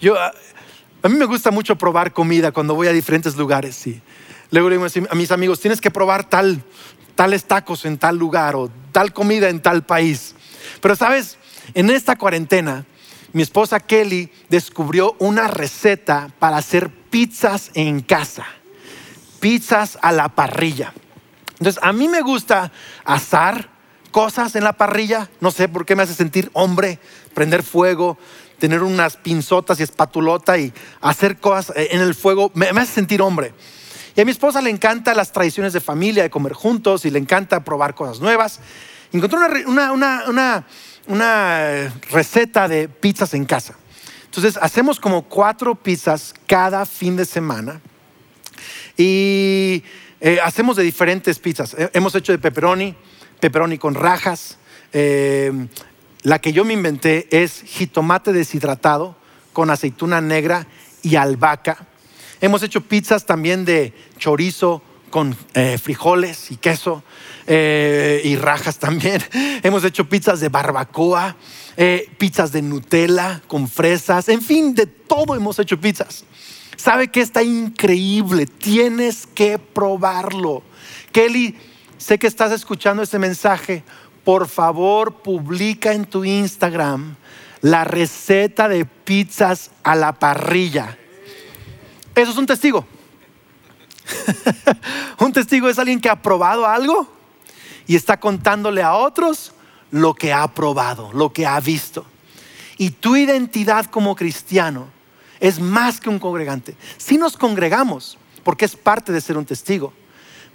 Yo, 0.00 0.16
a, 0.18 0.32
mí 1.08 1.16
me 1.16 1.24
gusta 1.24 1.50
mucho 1.50 1.76
probar 1.76 2.12
comida 2.12 2.52
cuando 2.52 2.74
voy 2.74 2.88
a 2.88 2.92
diferentes 2.92 3.36
lugares. 3.36 3.86
Y 3.86 4.02
luego 4.50 4.68
le 4.68 4.76
digo 4.76 4.86
a 5.10 5.14
mis 5.14 5.30
amigos, 5.30 5.60
tienes 5.60 5.80
que 5.80 5.90
probar 5.90 6.28
tal, 6.28 6.62
tales 7.14 7.44
tacos 7.44 7.84
en 7.86 7.98
tal 7.98 8.16
lugar 8.16 8.54
o 8.56 8.70
tal 8.92 9.12
comida 9.12 9.48
en 9.48 9.60
tal 9.60 9.84
país. 9.84 10.34
Pero 10.80 10.94
sabes, 10.96 11.38
en 11.74 11.90
esta 11.90 12.16
cuarentena, 12.16 12.84
mi 13.32 13.42
esposa 13.42 13.80
Kelly 13.80 14.30
descubrió 14.48 15.16
una 15.18 15.48
receta 15.48 16.30
para 16.38 16.58
hacer 16.58 16.90
pizzas 16.90 17.70
en 17.74 18.00
casa, 18.00 18.46
pizzas 19.40 19.98
a 20.02 20.12
la 20.12 20.28
parrilla. 20.28 20.92
Entonces, 21.58 21.82
a 21.82 21.92
mí 21.92 22.08
me 22.08 22.20
gusta 22.20 22.72
asar 23.04 23.70
cosas 24.10 24.54
en 24.56 24.64
la 24.64 24.74
parrilla, 24.74 25.28
no 25.40 25.50
sé 25.50 25.68
por 25.68 25.84
qué 25.84 25.96
me 25.96 26.02
hace 26.02 26.14
sentir 26.14 26.50
hombre, 26.52 26.98
prender 27.34 27.62
fuego, 27.62 28.18
tener 28.58 28.82
unas 28.82 29.16
pinzotas 29.16 29.78
y 29.80 29.82
espatulota 29.82 30.58
y 30.58 30.72
hacer 31.00 31.38
cosas 31.38 31.74
en 31.76 32.00
el 32.00 32.14
fuego, 32.14 32.50
me, 32.54 32.68
hace 32.68 32.92
sentir 32.92 33.20
hombre. 33.20 33.52
Y 34.14 34.20
a 34.20 34.24
mi 34.24 34.30
esposa 34.30 34.62
le 34.62 34.70
encanta 34.70 35.14
las 35.14 35.32
tradiciones 35.32 35.72
de 35.72 35.80
familia, 35.80 36.22
de 36.22 36.30
comer 36.30 36.54
juntos 36.54 37.04
y 37.04 37.10
le 37.10 37.18
encanta 37.18 37.64
probar 37.64 37.94
cosas 37.94 38.20
nuevas. 38.20 38.60
Encontró 39.12 39.38
una, 39.66 39.92
una 39.92 40.64
una 41.06 41.92
receta 42.10 42.68
de 42.68 42.88
pizzas 42.88 43.34
en 43.34 43.44
casa. 43.44 43.74
Entonces 44.24 44.58
hacemos 44.60 45.00
como 45.00 45.22
cuatro 45.22 45.74
pizzas 45.74 46.34
cada 46.46 46.84
fin 46.84 47.16
de 47.16 47.24
semana 47.24 47.80
y 48.96 49.82
eh, 50.20 50.38
hacemos 50.42 50.76
de 50.76 50.82
diferentes 50.82 51.38
pizzas. 51.38 51.74
Eh, 51.74 51.90
hemos 51.92 52.14
hecho 52.14 52.32
de 52.32 52.38
pepperoni, 52.38 52.94
pepperoni 53.40 53.78
con 53.78 53.94
rajas. 53.94 54.58
Eh, 54.92 55.52
la 56.22 56.40
que 56.40 56.52
yo 56.52 56.64
me 56.64 56.72
inventé 56.72 57.28
es 57.30 57.62
jitomate 57.62 58.32
deshidratado 58.32 59.16
con 59.52 59.70
aceituna 59.70 60.20
negra 60.20 60.66
y 61.02 61.16
albahaca. 61.16 61.86
Hemos 62.40 62.62
hecho 62.62 62.80
pizzas 62.80 63.26
también 63.26 63.64
de 63.64 63.92
chorizo 64.18 64.82
con 65.10 65.36
frijoles 65.78 66.50
y 66.50 66.56
queso. 66.56 67.02
Eh, 67.48 68.22
y 68.24 68.36
rajas 68.36 68.78
también. 68.78 69.22
Hemos 69.62 69.84
hecho 69.84 70.08
pizzas 70.08 70.40
de 70.40 70.48
barbacoa, 70.48 71.36
eh, 71.76 72.10
pizzas 72.18 72.50
de 72.50 72.60
Nutella 72.60 73.40
con 73.46 73.68
fresas, 73.68 74.28
en 74.28 74.42
fin, 74.42 74.74
de 74.74 74.86
todo 74.86 75.36
hemos 75.36 75.58
hecho 75.60 75.80
pizzas. 75.80 76.24
¿Sabe 76.76 77.08
que 77.08 77.20
está 77.20 77.42
increíble? 77.42 78.46
Tienes 78.46 79.26
que 79.26 79.58
probarlo. 79.58 80.62
Kelly, 81.10 81.56
sé 81.96 82.18
que 82.18 82.26
estás 82.26 82.52
escuchando 82.52 83.02
este 83.02 83.18
mensaje. 83.18 83.82
Por 84.24 84.46
favor, 84.48 85.22
publica 85.22 85.92
en 85.92 86.04
tu 86.04 86.24
Instagram 86.24 87.16
la 87.62 87.84
receta 87.84 88.68
de 88.68 88.84
pizzas 88.84 89.70
a 89.82 89.94
la 89.94 90.12
parrilla. 90.12 90.96
Eso 92.14 92.30
es 92.30 92.36
un 92.36 92.46
testigo. 92.46 92.86
un 95.18 95.32
testigo 95.32 95.68
es 95.68 95.78
alguien 95.78 96.00
que 96.00 96.08
ha 96.08 96.22
probado 96.22 96.66
algo 96.66 97.08
y 97.86 97.96
está 97.96 98.18
contándole 98.20 98.82
a 98.82 98.94
otros 98.94 99.52
lo 99.90 100.14
que 100.14 100.32
ha 100.32 100.46
probado, 100.54 101.12
lo 101.12 101.32
que 101.32 101.46
ha 101.46 101.58
visto. 101.60 102.04
Y 102.78 102.90
tu 102.90 103.16
identidad 103.16 103.86
como 103.86 104.14
cristiano 104.14 104.95
es 105.40 105.60
más 105.60 106.00
que 106.00 106.08
un 106.08 106.18
congregante. 106.18 106.76
Si 106.96 107.18
nos 107.18 107.36
congregamos, 107.36 108.18
porque 108.42 108.64
es 108.64 108.76
parte 108.76 109.12
de 109.12 109.20
ser 109.20 109.36
un 109.36 109.44
testigo, 109.44 109.92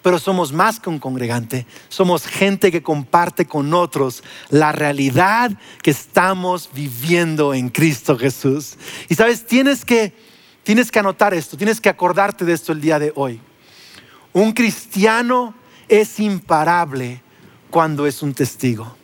pero 0.02 0.18
somos 0.18 0.52
más 0.52 0.80
que 0.80 0.90
un 0.90 1.00
congregante, 1.00 1.68
somos 1.90 2.26
gente 2.26 2.72
que 2.72 2.82
comparte 2.82 3.46
con 3.46 3.74
otros 3.74 4.24
la 4.50 4.72
realidad 4.72 5.52
que 5.84 5.92
estamos 5.92 6.70
viviendo 6.74 7.54
en 7.54 7.70
Cristo 7.70 8.18
Jesús. 8.18 8.78
Y 9.10 9.16
sabes, 9.16 9.46
tienes 9.46 9.86
que, 9.86 10.14
tienes 10.64 10.92
que 10.92 11.00
anotar 11.00 11.34
esto, 11.34 11.58
tienes 11.58 11.80
que 11.80 11.90
acordarte 11.90 12.46
de 12.46 12.54
esto 12.54 12.72
el 12.72 12.82
día 12.82 12.98
de 12.98 13.14
hoy. 13.16 13.40
Un 14.34 14.54
cristiano 14.54 15.54
es 15.88 16.20
imparable 16.20 17.22
cuando 17.70 18.08
es 18.08 18.24
un 18.24 18.34
testigo. 18.34 18.96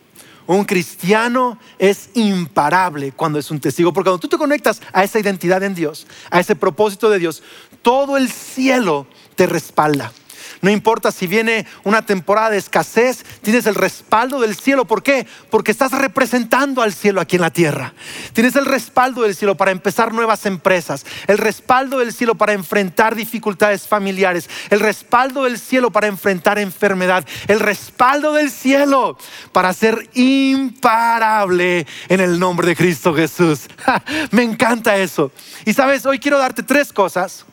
Un 0.48 0.64
cristiano 0.64 1.60
es 1.78 2.10
imparable 2.14 3.12
cuando 3.12 3.38
es 3.38 3.52
un 3.52 3.60
testigo, 3.60 3.94
porque 3.94 4.10
cuando 4.10 4.20
tú 4.20 4.30
te 4.30 4.38
conectas 4.38 4.82
a 4.94 5.04
esa 5.04 5.20
identidad 5.20 5.62
en 5.62 5.76
Dios, 5.76 6.08
a 6.32 6.40
ese 6.40 6.56
propósito 6.56 7.10
de 7.10 7.20
Dios, 7.20 7.44
todo 7.82 8.18
el 8.18 8.30
cielo 8.30 9.08
te 9.36 9.46
respalda. 9.46 10.12
No 10.62 10.70
importa 10.70 11.12
si 11.12 11.28
viene 11.28 11.66
una 11.84 12.06
temporada 12.06 12.50
de 12.50 12.58
escasez, 12.58 13.24
tienes 13.42 13.66
el 13.66 13.76
respaldo 13.76 14.40
del 14.40 14.56
cielo. 14.56 14.86
¿Por 14.86 15.04
qué? 15.04 15.28
Porque 15.50 15.72
estás 15.72 15.92
representando 15.92 16.82
al 16.82 16.94
cielo 16.94 17.22
aquí 17.22 17.36
en 17.36 17.42
la 17.42 17.52
tierra. 17.52 17.94
Tienes 18.34 18.56
el 18.56 18.66
respaldo 18.66 19.24
del 19.24 19.36
cielo 19.36 19.56
para 19.56 19.72
empezar 19.72 20.14
nuevas 20.14 20.46
empresas, 20.46 21.06
el 21.28 21.38
respaldo 21.38 22.00
del 22.00 22.14
cielo 22.14 22.36
para 22.36 22.54
enfrentar 22.54 23.16
dificultades 23.16 23.88
familiares, 23.88 24.50
el 24.70 24.80
respaldo 24.80 25.44
del 25.44 25.60
cielo 25.60 25.92
para 25.92 26.08
enfrentar 26.08 26.60
enfermedad, 26.60 27.26
el 27.48 27.60
respaldo 27.60 28.34
del 28.34 28.52
cielo 28.52 29.18
para 29.52 29.74
ser 29.74 30.10
imparable 30.14 31.86
en 32.10 32.20
el 32.20 32.40
nombre 32.40 32.68
de 32.68 32.76
Cristo 32.76 33.14
Jesús. 33.14 33.62
Me 34.32 34.44
encanta 34.44 34.98
eso. 34.98 35.32
Y 35.66 35.74
sabes, 35.74 36.06
hoy 36.06 36.20
quiero 36.20 36.38
darte 36.38 36.64
tres 36.64 36.94
cosas 36.94 37.47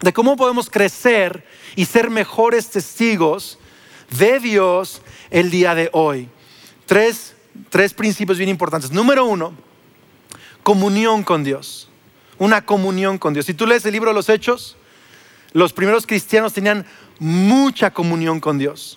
de 0.00 0.12
cómo 0.12 0.36
podemos 0.36 0.70
crecer 0.70 1.44
y 1.74 1.84
ser 1.84 2.10
mejores 2.10 2.70
testigos 2.70 3.58
de 4.10 4.38
Dios 4.38 5.02
el 5.30 5.50
día 5.50 5.74
de 5.74 5.90
hoy. 5.92 6.28
Tres, 6.86 7.34
tres 7.68 7.94
principios 7.94 8.38
bien 8.38 8.50
importantes. 8.50 8.92
Número 8.92 9.24
uno, 9.24 9.52
comunión 10.62 11.24
con 11.24 11.42
Dios. 11.42 11.88
Una 12.38 12.64
comunión 12.64 13.18
con 13.18 13.34
Dios. 13.34 13.46
Si 13.46 13.54
tú 13.54 13.66
lees 13.66 13.84
el 13.84 13.92
libro 13.92 14.10
de 14.10 14.14
los 14.14 14.28
Hechos, 14.28 14.76
los 15.52 15.72
primeros 15.72 16.06
cristianos 16.06 16.52
tenían 16.52 16.86
mucha 17.18 17.92
comunión 17.92 18.38
con 18.38 18.58
Dios. 18.58 18.96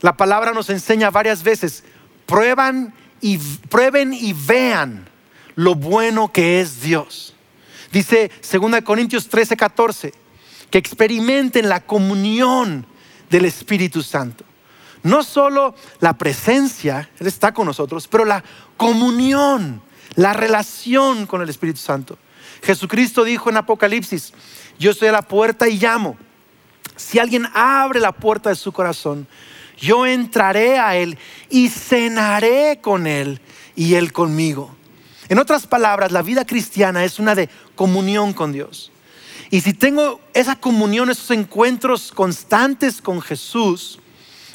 La 0.00 0.16
palabra 0.16 0.52
nos 0.52 0.68
enseña 0.70 1.10
varias 1.10 1.44
veces, 1.44 1.84
prueban 2.26 2.92
y, 3.20 3.38
prueben 3.38 4.12
y 4.12 4.32
vean 4.32 5.08
lo 5.54 5.76
bueno 5.76 6.32
que 6.32 6.60
es 6.60 6.82
Dios. 6.82 7.36
Dice 7.92 8.32
2 8.52 8.82
Corintios 8.82 9.28
13, 9.28 9.56
14 9.56 10.23
que 10.74 10.78
experimenten 10.78 11.68
la 11.68 11.86
comunión 11.86 12.84
del 13.30 13.44
Espíritu 13.44 14.02
Santo. 14.02 14.44
No 15.04 15.22
solo 15.22 15.76
la 16.00 16.14
presencia, 16.18 17.08
Él 17.20 17.28
está 17.28 17.54
con 17.54 17.66
nosotros, 17.66 18.08
pero 18.08 18.24
la 18.24 18.42
comunión, 18.76 19.80
la 20.16 20.32
relación 20.32 21.26
con 21.26 21.42
el 21.42 21.48
Espíritu 21.48 21.78
Santo. 21.78 22.18
Jesucristo 22.60 23.22
dijo 23.22 23.50
en 23.50 23.58
Apocalipsis, 23.58 24.32
yo 24.76 24.92
soy 24.92 25.12
la 25.12 25.22
puerta 25.22 25.68
y 25.68 25.78
llamo. 25.78 26.16
Si 26.96 27.20
alguien 27.20 27.46
abre 27.54 28.00
la 28.00 28.10
puerta 28.10 28.50
de 28.50 28.56
su 28.56 28.72
corazón, 28.72 29.28
yo 29.78 30.06
entraré 30.06 30.80
a 30.80 30.96
él 30.96 31.16
y 31.50 31.68
cenaré 31.68 32.80
con 32.82 33.06
él 33.06 33.40
y 33.76 33.94
él 33.94 34.12
conmigo. 34.12 34.74
En 35.28 35.38
otras 35.38 35.68
palabras, 35.68 36.10
la 36.10 36.22
vida 36.22 36.44
cristiana 36.44 37.04
es 37.04 37.20
una 37.20 37.36
de 37.36 37.48
comunión 37.76 38.32
con 38.32 38.50
Dios. 38.50 38.90
Y 39.54 39.60
si 39.60 39.72
tengo 39.72 40.20
esa 40.32 40.56
comunión, 40.56 41.10
esos 41.10 41.30
encuentros 41.30 42.10
constantes 42.10 43.00
con 43.00 43.22
Jesús, 43.22 44.00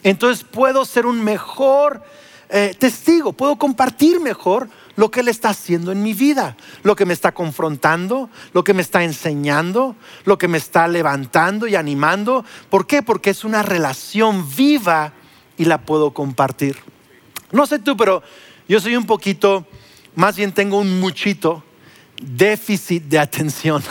entonces 0.03 0.43
puedo 0.43 0.83
ser 0.83 1.05
un 1.05 1.23
mejor 1.23 2.03
eh, 2.49 2.75
testigo, 2.77 3.31
puedo 3.31 3.55
compartir 3.55 4.19
mejor 4.19 4.67
lo 4.97 5.09
que 5.09 5.21
Él 5.21 5.29
está 5.29 5.51
haciendo 5.51 5.93
en 5.93 6.03
mi 6.03 6.13
vida, 6.13 6.57
lo 6.83 6.97
que 6.97 7.05
me 7.05 7.13
está 7.13 7.31
confrontando, 7.31 8.29
lo 8.51 8.65
que 8.65 8.73
me 8.73 8.81
está 8.81 9.01
enseñando, 9.05 9.95
lo 10.25 10.37
que 10.37 10.49
me 10.49 10.57
está 10.57 10.85
levantando 10.89 11.65
y 11.65 11.75
animando. 11.75 12.43
¿Por 12.69 12.85
qué? 12.85 13.01
Porque 13.01 13.29
es 13.29 13.45
una 13.45 13.63
relación 13.63 14.53
viva 14.53 15.13
y 15.57 15.63
la 15.63 15.77
puedo 15.77 16.11
compartir. 16.11 16.75
No 17.53 17.65
sé 17.67 17.79
tú, 17.79 17.95
pero 17.95 18.21
yo 18.67 18.81
soy 18.81 18.97
un 18.97 19.05
poquito, 19.05 19.65
más 20.15 20.35
bien 20.35 20.51
tengo 20.51 20.77
un 20.77 20.99
muchito 20.99 21.63
déficit 22.21 23.03
de 23.03 23.19
atención. 23.19 23.81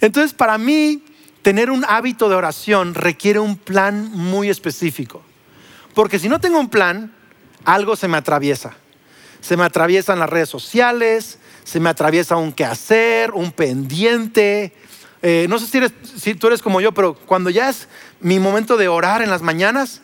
Entonces, 0.00 0.32
para 0.32 0.58
mí, 0.58 1.02
tener 1.42 1.70
un 1.70 1.84
hábito 1.88 2.28
de 2.28 2.34
oración 2.34 2.94
requiere 2.94 3.38
un 3.38 3.56
plan 3.56 4.10
muy 4.12 4.48
específico. 4.50 5.22
Porque 5.94 6.18
si 6.18 6.28
no 6.28 6.40
tengo 6.40 6.60
un 6.60 6.68
plan, 6.68 7.12
algo 7.64 7.96
se 7.96 8.08
me 8.08 8.16
atraviesa. 8.16 8.74
Se 9.40 9.56
me 9.56 9.64
atraviesan 9.64 10.18
las 10.18 10.30
redes 10.30 10.48
sociales, 10.48 11.38
se 11.64 11.80
me 11.80 11.88
atraviesa 11.88 12.36
un 12.36 12.52
quehacer, 12.52 13.32
un 13.32 13.52
pendiente. 13.52 14.72
Eh, 15.22 15.46
no 15.48 15.58
sé 15.58 15.66
si, 15.66 15.78
eres, 15.78 15.92
si 16.16 16.34
tú 16.34 16.48
eres 16.48 16.62
como 16.62 16.80
yo, 16.80 16.92
pero 16.92 17.14
cuando 17.14 17.50
ya 17.50 17.68
es 17.68 17.88
mi 18.20 18.38
momento 18.38 18.76
de 18.76 18.88
orar 18.88 19.22
en 19.22 19.30
las 19.30 19.42
mañanas, 19.42 20.00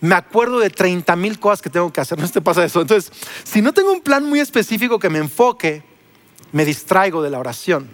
me 0.00 0.14
acuerdo 0.14 0.58
de 0.58 0.70
30 0.70 1.16
mil 1.16 1.38
cosas 1.38 1.62
que 1.62 1.70
tengo 1.70 1.92
que 1.92 2.00
hacer. 2.00 2.18
No 2.20 2.28
te 2.28 2.40
pasa 2.40 2.64
eso. 2.64 2.80
Entonces, 2.80 3.12
si 3.44 3.62
no 3.62 3.72
tengo 3.72 3.92
un 3.92 4.00
plan 4.00 4.24
muy 4.24 4.40
específico 4.40 4.98
que 4.98 5.10
me 5.10 5.18
enfoque, 5.18 5.82
me 6.52 6.64
distraigo 6.64 7.22
de 7.22 7.30
la 7.30 7.38
oración. 7.38 7.90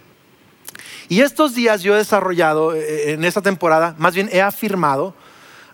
Y 1.07 1.21
estos 1.21 1.53
días 1.53 1.83
yo 1.83 1.93
he 1.93 1.97
desarrollado, 1.97 2.73
eh, 2.73 2.79
eh, 2.79 3.13
en 3.13 3.25
esta 3.25 3.41
temporada, 3.41 3.95
más 3.97 4.15
bien 4.15 4.29
he 4.31 4.41
afirmado 4.41 5.13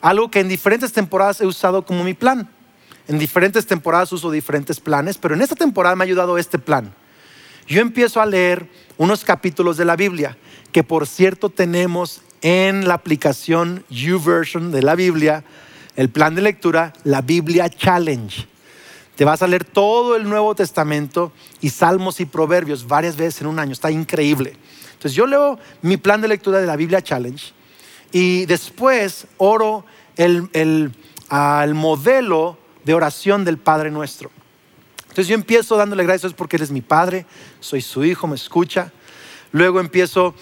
algo 0.01 0.31
que 0.31 0.39
en 0.39 0.49
diferentes 0.49 0.91
temporadas 0.91 1.41
he 1.41 1.45
usado 1.45 1.85
como 1.85 2.03
mi 2.03 2.13
plan. 2.13 2.49
En 3.07 3.19
diferentes 3.19 3.65
temporadas 3.65 4.11
uso 4.11 4.31
diferentes 4.31 4.79
planes, 4.79 5.17
pero 5.17 5.35
en 5.35 5.41
esta 5.41 5.55
temporada 5.55 5.95
me 5.95 6.03
ha 6.03 6.05
ayudado 6.05 6.37
este 6.37 6.59
plan. 6.59 6.93
Yo 7.67 7.81
empiezo 7.81 8.21
a 8.21 8.25
leer 8.25 8.67
unos 8.97 9.23
capítulos 9.23 9.77
de 9.77 9.85
la 9.85 9.95
Biblia, 9.95 10.37
que 10.71 10.83
por 10.83 11.07
cierto 11.07 11.49
tenemos 11.49 12.21
en 12.41 12.87
la 12.87 12.95
aplicación 12.95 13.85
YouVersion 13.89 14.71
de 14.71 14.81
la 14.81 14.95
Biblia, 14.95 15.43
el 15.95 16.09
plan 16.09 16.35
de 16.35 16.41
lectura, 16.41 16.93
la 17.03 17.21
Biblia 17.21 17.69
Challenge. 17.69 18.47
Te 19.21 19.25
vas 19.25 19.43
a 19.43 19.47
leer 19.47 19.65
todo 19.65 20.15
el 20.15 20.27
Nuevo 20.27 20.55
Testamento 20.55 21.31
y 21.61 21.69
Salmos 21.69 22.19
y 22.19 22.25
Proverbios 22.25 22.87
varias 22.87 23.15
veces 23.17 23.41
en 23.41 23.47
un 23.49 23.59
año. 23.59 23.71
Está 23.71 23.91
increíble. 23.91 24.57
Entonces 24.93 25.13
yo 25.13 25.27
leo 25.27 25.59
mi 25.83 25.97
plan 25.97 26.21
de 26.21 26.27
lectura 26.27 26.59
de 26.59 26.65
la 26.65 26.75
Biblia 26.75 27.03
Challenge 27.03 27.53
y 28.11 28.47
después 28.47 29.27
oro 29.37 29.85
el, 30.17 30.49
el, 30.53 30.91
modelo 31.75 32.57
de 32.83 32.95
oración 32.95 33.45
del 33.45 33.59
Padre 33.59 33.91
Nuestro. 33.91 34.31
Entonces 35.01 35.27
yo 35.27 35.35
empiezo 35.35 35.77
dándole 35.77 36.03
gracias 36.03 36.33
porque 36.33 36.55
Él 36.55 36.63
es 36.63 36.71
mi 36.71 36.81
Padre, 36.81 37.27
soy 37.59 37.81
su 37.83 38.03
Hijo, 38.03 38.25
me 38.25 38.33
escucha. 38.33 38.91
Luego 39.51 39.79
empiezo, 39.79 40.33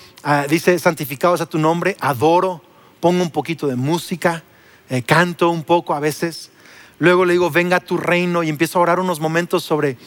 dice, 0.48 0.80
santificado 0.80 1.36
sea 1.36 1.48
tu 1.48 1.60
nombre, 1.60 1.98
adoro, 2.00 2.62
pongo 3.02 3.24
un 3.24 3.32
poquito 3.32 3.68
de 3.68 3.76
música, 3.76 4.42
eh, 4.90 5.04
canto 5.04 5.50
un 5.50 5.66
poco 5.66 5.94
a 5.94 6.00
veces. 6.00 6.52
Luego 7.00 7.26
le 7.26 7.34
digo, 7.34 7.50
venga 7.50 7.78
a 7.78 7.80
tu 7.80 7.98
reino 7.98 8.44
y 8.44 8.50
empiezo 8.50 8.78
a 8.78 8.82
orar 8.82 9.00
unos 9.00 9.20
momentos 9.20 9.64
sobre 9.64 9.98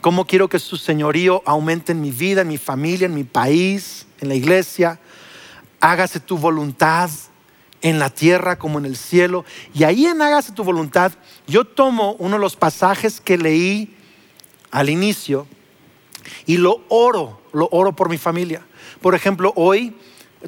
cómo 0.00 0.26
quiero 0.26 0.48
que 0.48 0.58
su 0.58 0.76
señorío 0.76 1.42
aumente 1.46 1.92
en 1.92 2.00
mi 2.00 2.10
vida, 2.10 2.42
en 2.42 2.48
mi 2.48 2.58
familia, 2.58 3.06
en 3.06 3.14
mi 3.14 3.24
país, 3.24 4.06
en 4.20 4.28
la 4.28 4.34
iglesia. 4.34 4.98
Hágase 5.80 6.18
tu 6.20 6.36
voluntad 6.36 7.08
en 7.82 7.98
la 7.98 8.10
tierra 8.10 8.58
como 8.58 8.78
en 8.78 8.84
el 8.84 8.96
cielo. 8.96 9.44
Y 9.74 9.84
ahí 9.84 10.06
en 10.06 10.20
hágase 10.20 10.52
tu 10.52 10.64
voluntad, 10.64 11.12
yo 11.46 11.64
tomo 11.64 12.16
uno 12.18 12.36
de 12.36 12.40
los 12.40 12.56
pasajes 12.56 13.20
que 13.20 13.38
leí 13.38 13.96
al 14.70 14.90
inicio 14.90 15.46
y 16.46 16.56
lo 16.56 16.82
oro, 16.88 17.40
lo 17.52 17.68
oro 17.70 17.92
por 17.92 18.08
mi 18.08 18.18
familia. 18.18 18.62
Por 19.00 19.14
ejemplo, 19.14 19.52
hoy 19.56 19.96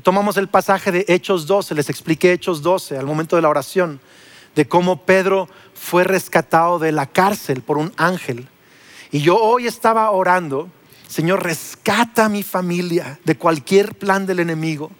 tomamos 0.03 0.37
el 0.37 0.49
pasaje 0.49 0.91
de 0.93 1.05
Hechos 1.09 1.47
12, 1.47 1.75
les 1.75 1.89
expliqué 1.89 2.33
Hechos 2.33 2.63
12 2.63 2.99
al 2.99 3.07
momento 3.07 3.37
de 3.37 3.43
la 3.43 3.49
oración, 3.49 4.01
de 4.55 4.67
cómo 4.67 5.05
Pedro 5.05 5.49
fue 5.75 6.05
rescatado 6.05 6.79
de 6.79 6.93
la 6.93 7.07
cárcel 7.07 7.63
por 7.63 7.79
un 7.79 7.93
ángel. 7.97 8.49
Y 9.11 9.21
yo 9.21 9.37
hoy 9.37 9.67
estaba 9.67 10.11
orando, 10.11 10.71
Señor, 11.09 11.43
rescata 11.43 12.27
a 12.27 12.29
mi 12.29 12.43
familia 12.43 13.19
de 13.25 13.37
cualquier 13.37 13.95
plan 13.95 14.27
del 14.27 14.41
enemigo. 14.41 14.91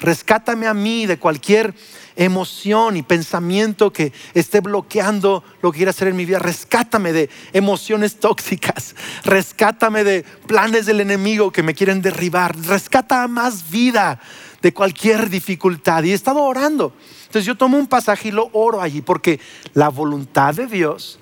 Rescátame 0.00 0.66
a 0.66 0.74
mí 0.74 1.06
de 1.06 1.18
cualquier 1.18 1.74
emoción 2.16 2.96
y 2.96 3.02
pensamiento 3.02 3.92
que 3.92 4.12
esté 4.34 4.60
bloqueando 4.60 5.44
lo 5.62 5.70
que 5.70 5.76
quiera 5.76 5.90
hacer 5.90 6.08
en 6.08 6.16
mi 6.16 6.24
vida. 6.24 6.40
Rescátame 6.40 7.12
de 7.12 7.30
emociones 7.52 8.18
tóxicas. 8.18 8.96
Rescátame 9.24 10.02
de 10.04 10.24
planes 10.46 10.86
del 10.86 11.00
enemigo 11.00 11.52
que 11.52 11.62
me 11.62 11.74
quieren 11.74 12.02
derribar. 12.02 12.56
Rescata 12.66 13.28
más 13.28 13.70
vida 13.70 14.20
de 14.60 14.74
cualquier 14.74 15.30
dificultad. 15.30 16.02
Y 16.02 16.10
he 16.10 16.14
estado 16.14 16.42
orando. 16.42 16.92
Entonces 17.32 17.46
yo 17.46 17.54
tomo 17.54 17.78
un 17.78 17.86
pasaje 17.86 18.28
y 18.28 18.30
lo 18.30 18.50
oro 18.52 18.82
allí 18.82 19.00
porque 19.00 19.40
la 19.72 19.88
voluntad 19.88 20.52
de 20.52 20.66
Dios 20.66 21.18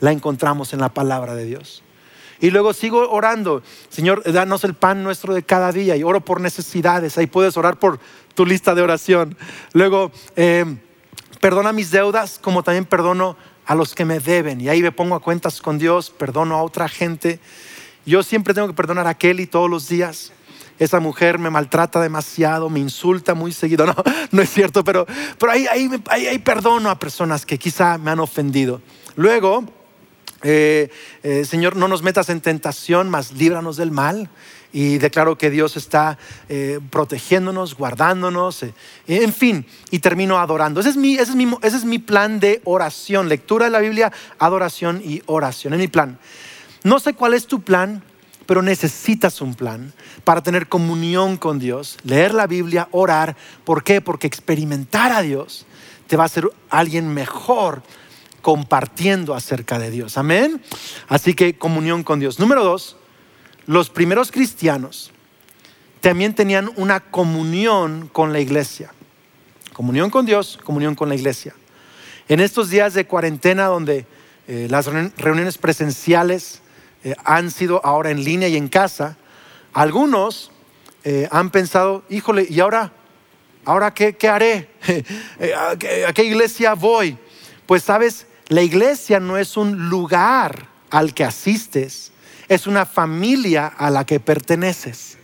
la 0.00 0.10
encontramos 0.10 0.72
en 0.72 0.80
la 0.80 0.88
palabra 0.88 1.36
de 1.36 1.44
Dios. 1.44 1.84
Y 2.40 2.50
luego 2.50 2.72
sigo 2.72 3.08
orando, 3.08 3.62
Señor, 3.88 4.24
danos 4.32 4.64
el 4.64 4.74
pan 4.74 5.04
nuestro 5.04 5.34
de 5.34 5.44
cada 5.44 5.70
día 5.70 5.94
y 5.94 6.02
oro 6.02 6.20
por 6.20 6.40
necesidades. 6.40 7.16
Ahí 7.16 7.28
puedes 7.28 7.56
orar 7.56 7.78
por 7.78 8.00
tu 8.34 8.44
lista 8.44 8.74
de 8.74 8.82
oración. 8.82 9.38
Luego, 9.72 10.10
em, 10.34 10.80
perdona 11.40 11.72
mis 11.72 11.92
deudas 11.92 12.40
como 12.42 12.64
también 12.64 12.84
perdono 12.84 13.36
a 13.64 13.76
los 13.76 13.94
que 13.94 14.04
me 14.04 14.18
deben. 14.18 14.60
Y 14.60 14.68
ahí 14.68 14.82
me 14.82 14.90
pongo 14.90 15.14
a 15.14 15.20
cuentas 15.20 15.62
con 15.62 15.78
Dios, 15.78 16.10
perdono 16.10 16.56
a 16.56 16.64
otra 16.64 16.88
gente. 16.88 17.38
Yo 18.04 18.24
siempre 18.24 18.52
tengo 18.52 18.66
que 18.66 18.74
perdonar 18.74 19.06
a 19.06 19.14
Kelly 19.14 19.46
todos 19.46 19.70
los 19.70 19.86
días. 19.86 20.32
Esa 20.78 21.00
mujer 21.00 21.38
me 21.38 21.50
maltrata 21.50 22.00
demasiado, 22.00 22.68
me 22.68 22.80
insulta 22.80 23.34
muy 23.34 23.52
seguido. 23.52 23.86
No, 23.92 23.94
no 24.30 24.42
es 24.42 24.50
cierto, 24.50 24.84
pero, 24.84 25.06
pero 25.38 25.52
ahí, 25.52 25.66
ahí, 25.66 25.88
ahí 26.08 26.38
perdono 26.38 26.88
a 26.90 26.98
personas 26.98 27.44
que 27.44 27.58
quizá 27.58 27.98
me 27.98 28.10
han 28.10 28.20
ofendido. 28.20 28.80
Luego, 29.16 29.64
eh, 30.42 30.90
eh, 31.22 31.44
Señor, 31.44 31.76
no 31.76 31.88
nos 31.88 32.02
metas 32.02 32.28
en 32.28 32.40
tentación, 32.40 33.08
mas 33.08 33.32
líbranos 33.32 33.76
del 33.76 33.90
mal. 33.90 34.28
Y 34.74 34.96
declaro 34.96 35.36
que 35.36 35.50
Dios 35.50 35.76
está 35.76 36.16
eh, 36.48 36.80
protegiéndonos, 36.90 37.74
guardándonos, 37.76 38.64
en 39.06 39.32
fin, 39.34 39.66
y 39.90 39.98
termino 39.98 40.38
adorando. 40.38 40.80
Ese 40.80 40.88
es, 40.88 40.96
mi, 40.96 41.14
ese, 41.14 41.32
es 41.32 41.34
mi, 41.34 41.46
ese 41.60 41.76
es 41.76 41.84
mi 41.84 41.98
plan 41.98 42.40
de 42.40 42.62
oración, 42.64 43.28
lectura 43.28 43.66
de 43.66 43.70
la 43.70 43.80
Biblia, 43.80 44.10
adoración 44.38 45.02
y 45.04 45.22
oración. 45.26 45.74
Es 45.74 45.78
mi 45.78 45.88
plan. 45.88 46.18
No 46.84 47.00
sé 47.00 47.12
cuál 47.12 47.34
es 47.34 47.46
tu 47.46 47.60
plan, 47.60 48.02
pero 48.52 48.60
necesitas 48.60 49.40
un 49.40 49.54
plan 49.54 49.94
para 50.24 50.42
tener 50.42 50.68
comunión 50.68 51.38
con 51.38 51.58
Dios, 51.58 51.96
leer 52.04 52.34
la 52.34 52.46
Biblia, 52.46 52.86
orar. 52.90 53.34
¿Por 53.64 53.82
qué? 53.82 54.02
Porque 54.02 54.26
experimentar 54.26 55.10
a 55.10 55.22
Dios 55.22 55.64
te 56.06 56.18
va 56.18 56.24
a 56.24 56.26
hacer 56.26 56.50
alguien 56.68 57.14
mejor 57.14 57.82
compartiendo 58.42 59.34
acerca 59.34 59.78
de 59.78 59.90
Dios. 59.90 60.18
Amén. 60.18 60.60
Así 61.08 61.32
que 61.32 61.56
comunión 61.56 62.02
con 62.02 62.20
Dios. 62.20 62.38
Número 62.38 62.62
dos, 62.62 62.98
los 63.64 63.88
primeros 63.88 64.30
cristianos 64.30 65.12
también 66.02 66.34
tenían 66.34 66.70
una 66.76 67.00
comunión 67.00 68.10
con 68.12 68.34
la 68.34 68.40
iglesia. 68.40 68.92
Comunión 69.72 70.10
con 70.10 70.26
Dios, 70.26 70.58
comunión 70.62 70.94
con 70.94 71.08
la 71.08 71.14
iglesia. 71.14 71.54
En 72.28 72.38
estos 72.38 72.68
días 72.68 72.92
de 72.92 73.06
cuarentena 73.06 73.64
donde 73.64 74.04
eh, 74.46 74.66
las 74.68 74.90
reuniones 75.16 75.56
presenciales 75.56 76.61
eh, 77.04 77.14
han 77.24 77.50
sido 77.50 77.80
ahora 77.84 78.10
en 78.10 78.24
línea 78.24 78.48
y 78.48 78.56
en 78.56 78.68
casa, 78.68 79.16
algunos 79.72 80.50
eh, 81.04 81.28
han 81.30 81.50
pensado, 81.50 82.04
híjole, 82.08 82.46
¿y 82.48 82.60
ahora? 82.60 82.92
¿Ahora 83.64 83.94
qué, 83.94 84.16
qué 84.16 84.28
haré? 84.28 84.70
¿A 86.06 86.12
qué 86.12 86.24
iglesia 86.24 86.74
voy? 86.74 87.16
Pues 87.66 87.84
sabes, 87.84 88.26
la 88.48 88.62
iglesia 88.62 89.20
no 89.20 89.38
es 89.38 89.56
un 89.56 89.88
lugar 89.88 90.68
al 90.90 91.14
que 91.14 91.24
asistes, 91.24 92.12
es 92.48 92.66
una 92.66 92.84
familia 92.84 93.66
a 93.66 93.90
la 93.90 94.04
que 94.04 94.20
perteneces. 94.20 95.16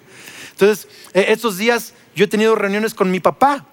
Entonces, 0.53 0.89
estos 1.13 1.59
días 1.59 1.95
yo 2.15 2.25
he 2.25 2.29
tenido 2.29 2.55
reuniones 2.55 2.95
con 2.95 3.11
mi 3.11 3.21
papá 3.21 3.65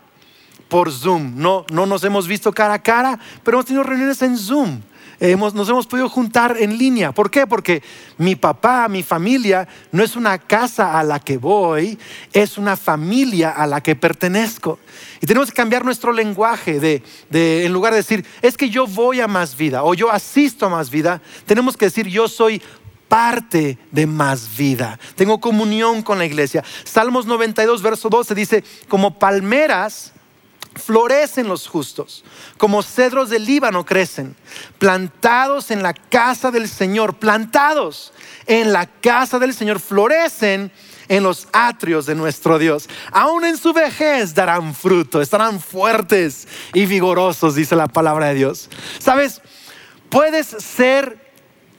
por 0.67 0.91
Zoom. 0.91 1.33
No, 1.35 1.65
no 1.71 1.85
nos 1.85 2.03
hemos 2.03 2.27
visto 2.27 2.51
cara 2.51 2.75
a 2.75 2.83
cara, 2.83 3.19
pero 3.43 3.57
hemos 3.57 3.65
tenido 3.65 3.83
reuniones 3.83 4.21
en 4.21 4.37
Zoom. 4.37 4.81
Nos 5.19 5.69
hemos 5.69 5.87
podido 5.87 6.09
juntar 6.09 6.57
en 6.59 6.77
línea. 6.77 7.11
¿Por 7.11 7.31
qué? 7.31 7.47
Porque 7.47 7.81
mi 8.17 8.35
papá, 8.35 8.87
mi 8.87 9.03
familia, 9.03 9.67
no 9.91 10.03
es 10.03 10.15
una 10.15 10.37
casa 10.37 10.99
a 10.99 11.03
la 11.03 11.19
que 11.19 11.37
voy, 11.37 11.97
es 12.33 12.57
una 12.57 12.75
familia 12.75 13.51
a 13.51 13.67
la 13.67 13.81
que 13.81 13.95
pertenezco. 13.95 14.79
Y 15.21 15.25
tenemos 15.25 15.49
que 15.49 15.55
cambiar 15.55 15.85
nuestro 15.85 16.11
lenguaje 16.11 16.79
de, 16.79 17.03
de, 17.29 17.65
en 17.65 17.73
lugar 17.73 17.93
de 17.93 17.97
decir, 17.97 18.25
es 18.41 18.57
que 18.57 18.69
yo 18.69 18.87
voy 18.87 19.21
a 19.21 19.27
más 19.27 19.57
vida 19.57 19.83
o 19.83 19.93
yo 19.93 20.11
asisto 20.11 20.65
a 20.65 20.69
más 20.69 20.89
vida, 20.89 21.21
tenemos 21.45 21.77
que 21.77 21.85
decir, 21.85 22.07
yo 22.07 22.27
soy 22.27 22.61
parte 23.07 23.77
de 23.91 24.07
más 24.07 24.57
vida. 24.57 24.99
Tengo 25.15 25.39
comunión 25.39 26.01
con 26.01 26.17
la 26.17 26.25
iglesia. 26.25 26.63
Salmos 26.83 27.25
92, 27.25 27.81
verso 27.81 28.09
12 28.09 28.35
dice, 28.35 28.63
como 28.87 29.19
palmeras 29.19 30.13
florecen 30.75 31.47
los 31.47 31.67
justos, 31.67 32.23
como 32.57 32.83
cedros 32.83 33.29
del 33.29 33.45
Líbano 33.45 33.85
crecen, 33.85 34.35
plantados 34.77 35.71
en 35.71 35.81
la 35.81 35.93
casa 35.93 36.51
del 36.51 36.67
Señor, 36.67 37.15
plantados 37.15 38.13
en 38.45 38.73
la 38.73 38.85
casa 38.85 39.39
del 39.39 39.53
Señor, 39.53 39.79
florecen 39.79 40.71
en 41.07 41.23
los 41.23 41.47
atrios 41.53 42.05
de 42.05 42.15
nuestro 42.15 42.59
Dios. 42.59 42.89
Aún 43.11 43.45
en 43.45 43.57
su 43.57 43.73
vejez 43.73 44.33
darán 44.33 44.73
fruto, 44.73 45.21
estarán 45.21 45.59
fuertes 45.59 46.47
y 46.73 46.85
vigorosos, 46.85 47.55
dice 47.55 47.75
la 47.75 47.87
palabra 47.87 48.27
de 48.27 48.35
Dios. 48.35 48.69
¿Sabes? 48.99 49.41
Puedes 50.09 50.47
ser 50.47 51.31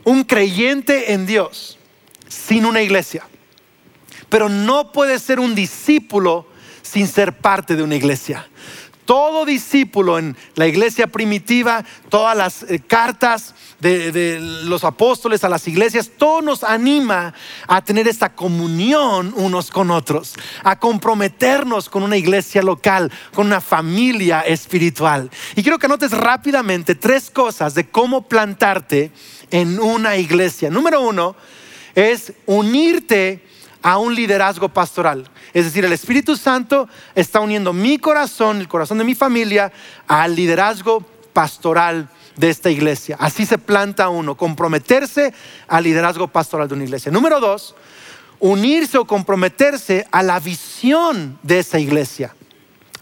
un 0.04 0.24
creyente 0.24 1.12
en 1.12 1.26
Dios 1.26 1.78
sin 2.28 2.66
una 2.66 2.82
iglesia, 2.82 3.26
pero 4.28 4.48
no 4.48 4.92
puedes 4.92 5.22
ser 5.22 5.40
un 5.40 5.54
discípulo 5.54 6.46
sin 6.82 7.08
ser 7.08 7.36
parte 7.38 7.76
de 7.76 7.82
una 7.82 7.96
iglesia. 7.96 8.48
Todo 9.06 9.46
discípulo 9.46 10.18
en 10.18 10.36
la 10.56 10.66
iglesia 10.66 11.06
primitiva, 11.06 11.84
todas 12.08 12.36
las 12.36 12.64
eh, 12.64 12.82
cartas 12.86 13.54
de, 13.80 14.40
los 14.64 14.82
apóstoles 14.82 15.44
a 15.44 15.48
las 15.48 15.68
iglesias, 15.68 16.10
todo 16.18 16.42
nos 16.42 16.64
anima 16.64 17.32
a 17.68 17.84
tener 17.84 18.08
esta 18.08 18.34
comunión 18.34 19.32
unos 19.36 19.70
con 19.70 19.92
otros, 19.92 20.34
a 20.64 20.78
comprometernos 20.78 21.88
con 21.88 22.02
una 22.02 22.16
iglesia 22.16 22.62
local, 22.62 23.12
con 23.32 23.46
una 23.46 23.60
familia 23.60 24.40
espiritual. 24.40 25.30
Y 25.54 25.62
quiero 25.62 25.78
que 25.78 25.88
notes 25.88 26.10
rápidamente 26.10 26.96
tres 26.96 27.30
cosas 27.30 27.74
de 27.74 27.88
cómo 27.88 28.26
plantarte 28.26 29.12
en 29.52 29.78
una 29.78 30.16
iglesia. 30.16 30.68
Número 30.68 31.00
uno 31.00 31.36
es 31.94 32.32
unirte 32.46 33.46
a 33.82 33.98
un 33.98 34.14
liderazgo 34.14 34.68
pastoral. 34.68 35.28
Es 35.52 35.64
decir, 35.64 35.84
el 35.84 35.92
Espíritu 35.92 36.36
Santo 36.36 36.88
está 37.14 37.40
uniendo 37.40 37.72
mi 37.72 37.98
corazón, 37.98 38.58
el 38.58 38.68
corazón 38.68 38.98
de 38.98 39.04
mi 39.04 39.14
familia, 39.14 39.72
al 40.06 40.34
liderazgo 40.34 41.04
pastoral 41.32 42.08
de 42.36 42.50
esta 42.50 42.70
iglesia. 42.70 43.16
Así 43.18 43.46
se 43.46 43.58
planta 43.58 44.08
uno, 44.08 44.36
comprometerse 44.36 45.32
al 45.68 45.84
liderazgo 45.84 46.28
pastoral 46.28 46.68
de 46.68 46.74
una 46.74 46.84
iglesia. 46.84 47.10
Número 47.12 47.40
dos, 47.40 47.74
unirse 48.38 48.98
o 48.98 49.06
comprometerse 49.06 50.06
a 50.10 50.22
la 50.22 50.38
visión 50.40 51.38
de 51.42 51.60
esa 51.60 51.78
iglesia. 51.78 52.34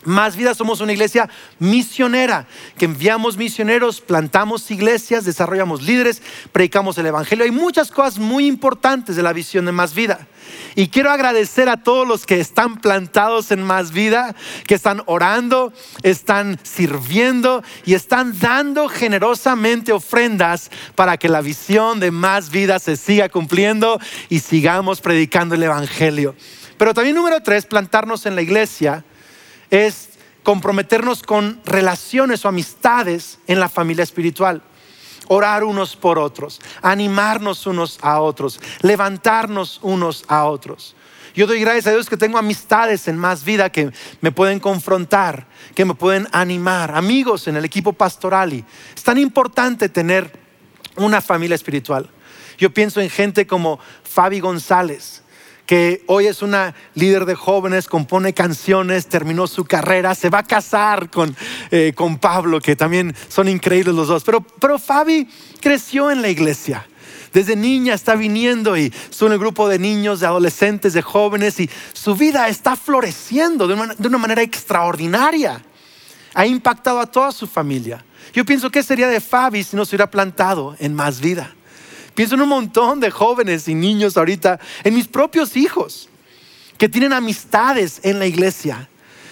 Más 0.04 0.36
vida 0.36 0.54
somos 0.54 0.80
una 0.80 0.92
iglesia 0.92 1.28
misionera, 1.58 2.46
que 2.76 2.84
enviamos 2.84 3.36
misioneros, 3.36 4.00
plantamos 4.00 4.70
iglesias, 4.70 5.24
desarrollamos 5.24 5.82
líderes, 5.82 6.22
predicamos 6.52 6.98
el 6.98 7.06
Evangelio. 7.06 7.44
Hay 7.44 7.50
muchas 7.50 7.90
cosas 7.90 8.18
muy 8.18 8.46
importantes 8.46 9.16
de 9.16 9.22
la 9.22 9.32
visión 9.32 9.64
de 9.64 9.72
Más 9.72 9.94
Vida. 9.94 10.26
Y 10.74 10.88
quiero 10.88 11.10
agradecer 11.10 11.68
a 11.68 11.78
todos 11.78 12.06
los 12.06 12.26
que 12.26 12.40
están 12.40 12.76
plantados 12.80 13.50
en 13.50 13.62
Más 13.62 13.92
Vida, 13.92 14.34
que 14.66 14.74
están 14.74 15.02
orando, 15.06 15.72
están 16.02 16.58
sirviendo 16.62 17.62
y 17.86 17.94
están 17.94 18.38
dando 18.38 18.88
generosamente 18.88 19.92
ofrendas 19.92 20.70
para 20.94 21.16
que 21.16 21.28
la 21.28 21.40
visión 21.40 22.00
de 22.00 22.10
Más 22.10 22.50
Vida 22.50 22.78
se 22.78 22.96
siga 22.96 23.28
cumpliendo 23.28 24.00
y 24.28 24.40
sigamos 24.40 25.00
predicando 25.00 25.54
el 25.54 25.62
Evangelio. 25.62 26.34
Pero 26.76 26.92
también 26.92 27.16
número 27.16 27.40
tres, 27.40 27.66
plantarnos 27.66 28.26
en 28.26 28.34
la 28.34 28.42
iglesia 28.42 29.04
es 29.70 30.10
comprometernos 30.42 31.22
con 31.22 31.60
relaciones 31.64 32.44
o 32.44 32.48
amistades 32.48 33.38
en 33.46 33.60
la 33.60 33.68
familia 33.68 34.04
espiritual. 34.04 34.62
Orar 35.28 35.64
unos 35.64 35.96
por 35.96 36.18
otros, 36.18 36.60
animarnos 36.82 37.66
unos 37.66 37.98
a 38.02 38.20
otros, 38.20 38.60
levantarnos 38.82 39.80
unos 39.82 40.24
a 40.28 40.44
otros. 40.44 40.94
Yo 41.34 41.48
doy 41.48 41.60
gracias 41.60 41.88
a 41.88 41.92
Dios 41.92 42.08
que 42.08 42.16
tengo 42.16 42.38
amistades 42.38 43.08
en 43.08 43.18
más 43.18 43.42
vida 43.42 43.70
que 43.70 43.90
me 44.20 44.30
pueden 44.30 44.60
confrontar, 44.60 45.48
que 45.74 45.84
me 45.84 45.94
pueden 45.94 46.28
animar, 46.30 46.94
amigos 46.94 47.48
en 47.48 47.56
el 47.56 47.64
equipo 47.64 47.92
pastoral. 47.92 48.52
Y 48.52 48.64
es 48.94 49.02
tan 49.02 49.18
importante 49.18 49.88
tener 49.88 50.30
una 50.96 51.20
familia 51.20 51.56
espiritual. 51.56 52.08
Yo 52.56 52.72
pienso 52.72 53.00
en 53.00 53.10
gente 53.10 53.48
como 53.48 53.80
Fabi 54.04 54.38
González, 54.38 55.23
que 55.66 56.04
hoy 56.06 56.26
es 56.26 56.42
una 56.42 56.74
líder 56.94 57.24
de 57.24 57.34
jóvenes, 57.34 57.88
compone 57.88 58.34
canciones, 58.34 59.06
terminó 59.06 59.46
su 59.46 59.64
carrera, 59.64 60.14
se 60.14 60.30
va 60.30 60.40
a 60.40 60.42
casar 60.42 61.10
con, 61.10 61.34
eh, 61.70 61.92
con 61.94 62.18
Pablo, 62.18 62.60
que 62.60 62.76
también 62.76 63.14
son 63.28 63.48
increíbles 63.48 63.94
los 63.94 64.08
dos. 64.08 64.24
Pero, 64.24 64.40
pero 64.40 64.78
Fabi 64.78 65.28
creció 65.60 66.10
en 66.10 66.22
la 66.22 66.28
iglesia. 66.28 66.86
Desde 67.32 67.56
niña 67.56 67.94
está 67.94 68.14
viniendo 68.14 68.76
y 68.76 68.92
son 69.10 69.32
un 69.32 69.38
grupo 69.38 69.68
de 69.68 69.78
niños, 69.78 70.20
de 70.20 70.26
adolescentes, 70.26 70.92
de 70.92 71.02
jóvenes 71.02 71.58
y 71.58 71.68
su 71.92 72.14
vida 72.14 72.48
está 72.48 72.76
floreciendo 72.76 73.66
de 73.66 73.74
una, 73.74 73.94
de 73.94 74.06
una 74.06 74.18
manera 74.18 74.42
extraordinaria. 74.42 75.60
Ha 76.34 76.46
impactado 76.46 77.00
a 77.00 77.06
toda 77.06 77.32
su 77.32 77.48
familia. 77.48 78.04
Yo 78.32 78.44
pienso 78.44 78.70
que 78.70 78.82
sería 78.82 79.08
de 79.08 79.20
Fabi 79.20 79.64
si 79.64 79.76
no 79.76 79.84
se 79.84 79.96
hubiera 79.96 80.10
plantado 80.10 80.76
en 80.78 80.94
más 80.94 81.20
vida. 81.20 81.54
Pienso 82.14 82.36
en 82.36 82.42
un 82.42 82.48
montón 82.48 83.00
de 83.00 83.10
jóvenes 83.10 83.66
y 83.68 83.74
niños 83.74 84.16
ahorita, 84.16 84.60
en 84.84 84.94
mis 84.94 85.08
propios 85.08 85.56
hijos, 85.56 86.08
que 86.78 86.88
tienen 86.88 87.12
amistades 87.12 88.00
en 88.02 88.18
la 88.18 88.26
iglesia. 88.26 88.88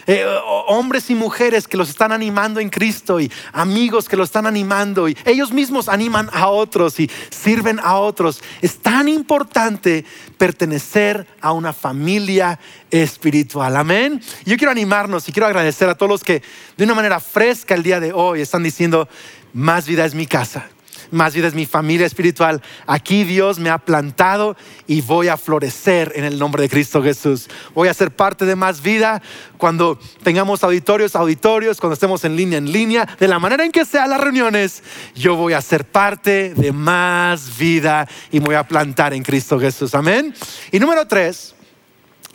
Eh, 0.08 0.26
hombres 0.66 1.10
y 1.10 1.14
mujeres 1.14 1.68
que 1.68 1.76
los 1.76 1.88
están 1.88 2.10
animando 2.10 2.58
en 2.58 2.70
Cristo 2.70 3.20
y 3.20 3.30
amigos 3.52 4.08
que 4.08 4.16
los 4.16 4.30
están 4.30 4.46
animando 4.46 5.08
y 5.08 5.16
ellos 5.24 5.52
mismos 5.52 5.88
animan 5.88 6.28
a 6.32 6.48
otros 6.48 6.98
y 6.98 7.08
sirven 7.30 7.78
a 7.80 7.98
otros. 7.98 8.42
Es 8.62 8.78
tan 8.78 9.08
importante 9.08 10.04
pertenecer 10.38 11.24
a 11.40 11.52
una 11.52 11.72
familia 11.72 12.58
espiritual. 12.90 13.76
Amén. 13.76 14.20
Yo 14.44 14.56
quiero 14.56 14.72
animarnos 14.72 15.28
y 15.28 15.32
quiero 15.32 15.46
agradecer 15.46 15.88
a 15.88 15.94
todos 15.94 16.10
los 16.10 16.24
que 16.24 16.42
de 16.76 16.84
una 16.84 16.94
manera 16.94 17.20
fresca 17.20 17.76
el 17.76 17.84
día 17.84 18.00
de 18.00 18.12
hoy 18.12 18.40
están 18.40 18.64
diciendo, 18.64 19.08
más 19.52 19.86
vida 19.86 20.04
es 20.04 20.16
mi 20.16 20.26
casa 20.26 20.68
más 21.12 21.34
vida 21.34 21.46
es 21.46 21.54
mi 21.54 21.66
familia 21.66 22.06
espiritual. 22.06 22.62
Aquí 22.86 23.24
Dios 23.24 23.58
me 23.58 23.70
ha 23.70 23.78
plantado 23.78 24.56
y 24.86 25.00
voy 25.02 25.28
a 25.28 25.36
florecer 25.36 26.12
en 26.16 26.24
el 26.24 26.38
nombre 26.38 26.62
de 26.62 26.68
Cristo 26.68 27.02
Jesús. 27.02 27.48
Voy 27.74 27.88
a 27.88 27.94
ser 27.94 28.10
parte 28.10 28.46
de 28.46 28.56
más 28.56 28.82
vida 28.82 29.22
cuando 29.58 29.98
tengamos 30.22 30.64
auditorios, 30.64 31.14
auditorios, 31.14 31.78
cuando 31.78 31.94
estemos 31.94 32.24
en 32.24 32.34
línea, 32.34 32.58
en 32.58 32.72
línea, 32.72 33.08
de 33.20 33.28
la 33.28 33.38
manera 33.38 33.64
en 33.64 33.70
que 33.70 33.84
sean 33.84 34.10
las 34.10 34.20
reuniones, 34.20 34.82
yo 35.14 35.36
voy 35.36 35.52
a 35.52 35.62
ser 35.62 35.84
parte 35.84 36.54
de 36.54 36.72
más 36.72 37.56
vida 37.58 38.08
y 38.30 38.38
voy 38.40 38.54
a 38.54 38.66
plantar 38.66 39.14
en 39.14 39.22
Cristo 39.22 39.60
Jesús. 39.60 39.94
Amén. 39.94 40.34
Y 40.70 40.80
número 40.80 41.06
tres, 41.06 41.54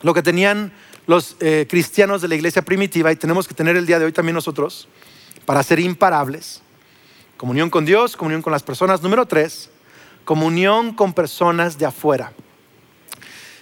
lo 0.04 0.14
que 0.14 0.22
tenían 0.22 0.72
los 1.08 1.36
eh, 1.40 1.66
cristianos 1.70 2.22
de 2.22 2.28
la 2.28 2.36
iglesia 2.36 2.62
primitiva 2.62 3.12
y 3.12 3.16
tenemos 3.16 3.48
que 3.48 3.56
tener 3.56 3.76
el 3.76 3.86
día 3.86 3.98
de 3.98 4.06
hoy 4.06 4.12
también 4.12 4.36
nosotros 4.36 4.88
para 5.46 5.64
ser 5.64 5.80
imparables 5.80 6.62
Comunión 7.38 7.70
con 7.70 7.86
Dios, 7.86 8.18
comunión 8.18 8.42
con 8.42 8.52
las 8.52 8.64
personas. 8.64 9.04
Número 9.04 9.28
tres, 9.28 9.70
comunión 10.26 10.94
con 10.94 11.14
personas 11.14 11.78
de 11.78 11.86
afuera. 11.86 12.34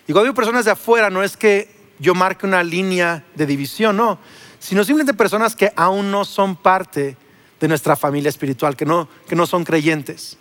Y 0.07 0.13
cuando 0.13 0.23
digo 0.23 0.33
personas 0.33 0.63
de 0.63 0.71
afuera, 0.71 1.09
no 1.09 1.23
es 1.23 1.35
que 1.35 1.75
yo 1.99 2.15
marque 2.15 2.45
una 2.45 2.63
línea 2.63 3.25
de 3.35 3.45
división, 3.45 3.97
no, 3.97 4.17
sino 4.59 4.83
simplemente 4.83 5.13
personas 5.13 5.55
que 5.55 5.73
aún 5.75 6.09
no 6.09 6.23
son 6.23 6.55
parte 6.55 7.17
de 7.59 7.67
nuestra 7.67 7.95
familia 7.97 8.29
espiritual, 8.29 8.75
que 8.77 8.85
no, 8.85 9.09
que 9.27 9.35
no 9.35 9.45
son 9.45 9.65
creyentes. 9.65 10.37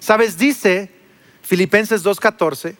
Sabes, 0.00 0.38
dice 0.38 0.90
Filipenses 1.42 2.04
2.14, 2.04 2.76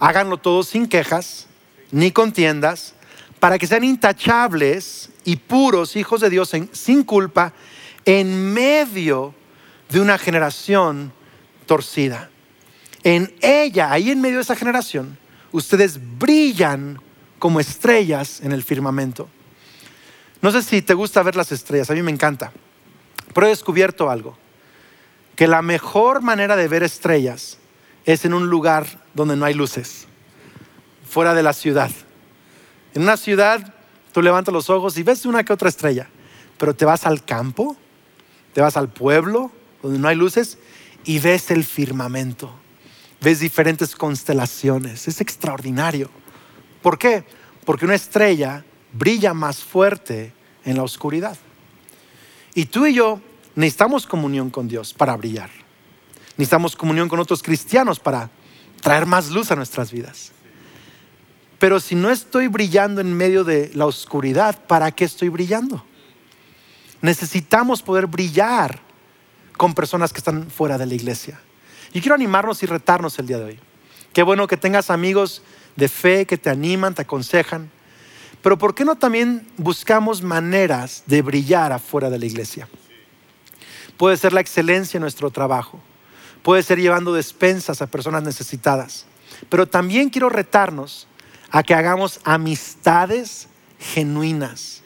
háganlo 0.00 0.38
todos 0.38 0.68
sin 0.68 0.88
quejas, 0.88 1.46
ni 1.92 2.10
contiendas, 2.10 2.94
para 3.38 3.58
que 3.58 3.66
sean 3.66 3.84
intachables 3.84 5.10
y 5.24 5.36
puros 5.36 5.94
hijos 5.94 6.20
de 6.20 6.30
Dios 6.30 6.52
sin 6.72 7.04
culpa 7.04 7.52
en 8.06 8.54
medio 8.54 9.34
de 9.90 10.00
una 10.00 10.16
generación 10.16 11.12
torcida. 11.66 12.30
En 13.02 13.34
ella, 13.42 13.92
ahí 13.92 14.10
en 14.10 14.20
medio 14.20 14.36
de 14.36 14.42
esa 14.42 14.56
generación, 14.56 15.18
ustedes 15.52 16.00
brillan 16.18 17.00
como 17.38 17.60
estrellas 17.60 18.40
en 18.40 18.52
el 18.52 18.62
firmamento. 18.62 19.28
No 20.40 20.50
sé 20.52 20.62
si 20.62 20.82
te 20.82 20.94
gusta 20.94 21.22
ver 21.22 21.36
las 21.36 21.52
estrellas, 21.52 21.90
a 21.90 21.94
mí 21.94 22.02
me 22.02 22.12
encanta, 22.12 22.52
pero 23.34 23.46
he 23.46 23.50
descubierto 23.50 24.08
algo, 24.08 24.38
que 25.34 25.48
la 25.48 25.62
mejor 25.62 26.22
manera 26.22 26.56
de 26.56 26.68
ver 26.68 26.82
estrellas 26.82 27.58
es 28.04 28.24
en 28.24 28.34
un 28.34 28.48
lugar 28.48 28.86
donde 29.14 29.36
no 29.36 29.44
hay 29.44 29.54
luces, 29.54 30.06
fuera 31.08 31.34
de 31.34 31.42
la 31.42 31.52
ciudad. 31.52 31.90
En 32.94 33.02
una 33.02 33.16
ciudad 33.16 33.74
tú 34.12 34.22
levantas 34.22 34.54
los 34.54 34.70
ojos 34.70 34.96
y 34.96 35.02
ves 35.02 35.26
una 35.26 35.42
que 35.42 35.52
otra 35.52 35.68
estrella, 35.68 36.08
pero 36.58 36.74
te 36.74 36.84
vas 36.84 37.04
al 37.04 37.24
campo 37.24 37.76
te 38.56 38.62
vas 38.62 38.78
al 38.78 38.88
pueblo 38.88 39.52
donde 39.82 39.98
no 39.98 40.08
hay 40.08 40.16
luces 40.16 40.56
y 41.04 41.18
ves 41.18 41.50
el 41.50 41.62
firmamento, 41.62 42.50
ves 43.20 43.40
diferentes 43.40 43.94
constelaciones. 43.94 45.08
Es 45.08 45.20
extraordinario. 45.20 46.08
¿Por 46.80 46.96
qué? 46.96 47.26
Porque 47.66 47.84
una 47.84 47.96
estrella 47.96 48.64
brilla 48.94 49.34
más 49.34 49.58
fuerte 49.58 50.32
en 50.64 50.78
la 50.78 50.84
oscuridad. 50.84 51.36
Y 52.54 52.64
tú 52.64 52.86
y 52.86 52.94
yo 52.94 53.20
necesitamos 53.56 54.06
comunión 54.06 54.48
con 54.48 54.68
Dios 54.68 54.94
para 54.94 55.18
brillar. 55.18 55.50
Necesitamos 56.38 56.76
comunión 56.76 57.10
con 57.10 57.20
otros 57.20 57.42
cristianos 57.42 58.00
para 58.00 58.30
traer 58.80 59.04
más 59.04 59.28
luz 59.32 59.50
a 59.50 59.56
nuestras 59.56 59.92
vidas. 59.92 60.32
Pero 61.58 61.78
si 61.78 61.94
no 61.94 62.10
estoy 62.10 62.48
brillando 62.48 63.02
en 63.02 63.12
medio 63.12 63.44
de 63.44 63.70
la 63.74 63.84
oscuridad, 63.84 64.64
¿para 64.66 64.92
qué 64.92 65.04
estoy 65.04 65.28
brillando? 65.28 65.84
Necesitamos 67.02 67.82
poder 67.82 68.06
brillar 68.06 68.80
con 69.56 69.74
personas 69.74 70.12
que 70.12 70.18
están 70.18 70.50
fuera 70.50 70.78
de 70.78 70.86
la 70.86 70.94
iglesia. 70.94 71.40
Y 71.92 72.00
quiero 72.00 72.14
animarnos 72.14 72.62
y 72.62 72.66
retarnos 72.66 73.18
el 73.18 73.26
día 73.26 73.38
de 73.38 73.44
hoy. 73.44 73.60
Qué 74.12 74.22
bueno 74.22 74.46
que 74.46 74.56
tengas 74.56 74.90
amigos 74.90 75.42
de 75.76 75.88
fe 75.88 76.26
que 76.26 76.38
te 76.38 76.50
animan, 76.50 76.94
te 76.94 77.02
aconsejan. 77.02 77.70
Pero 78.42 78.58
¿por 78.58 78.74
qué 78.74 78.84
no 78.84 78.96
también 78.96 79.46
buscamos 79.56 80.22
maneras 80.22 81.04
de 81.06 81.22
brillar 81.22 81.72
afuera 81.72 82.10
de 82.10 82.18
la 82.18 82.26
iglesia? 82.26 82.68
Puede 83.96 84.16
ser 84.16 84.32
la 84.32 84.40
excelencia 84.40 84.98
en 84.98 85.02
nuestro 85.02 85.30
trabajo. 85.30 85.80
Puede 86.42 86.62
ser 86.62 86.78
llevando 86.78 87.12
despensas 87.12 87.82
a 87.82 87.86
personas 87.86 88.22
necesitadas. 88.22 89.06
Pero 89.48 89.66
también 89.66 90.10
quiero 90.10 90.28
retarnos 90.28 91.08
a 91.50 91.62
que 91.62 91.74
hagamos 91.74 92.20
amistades 92.24 93.48
genuinas, 93.78 94.82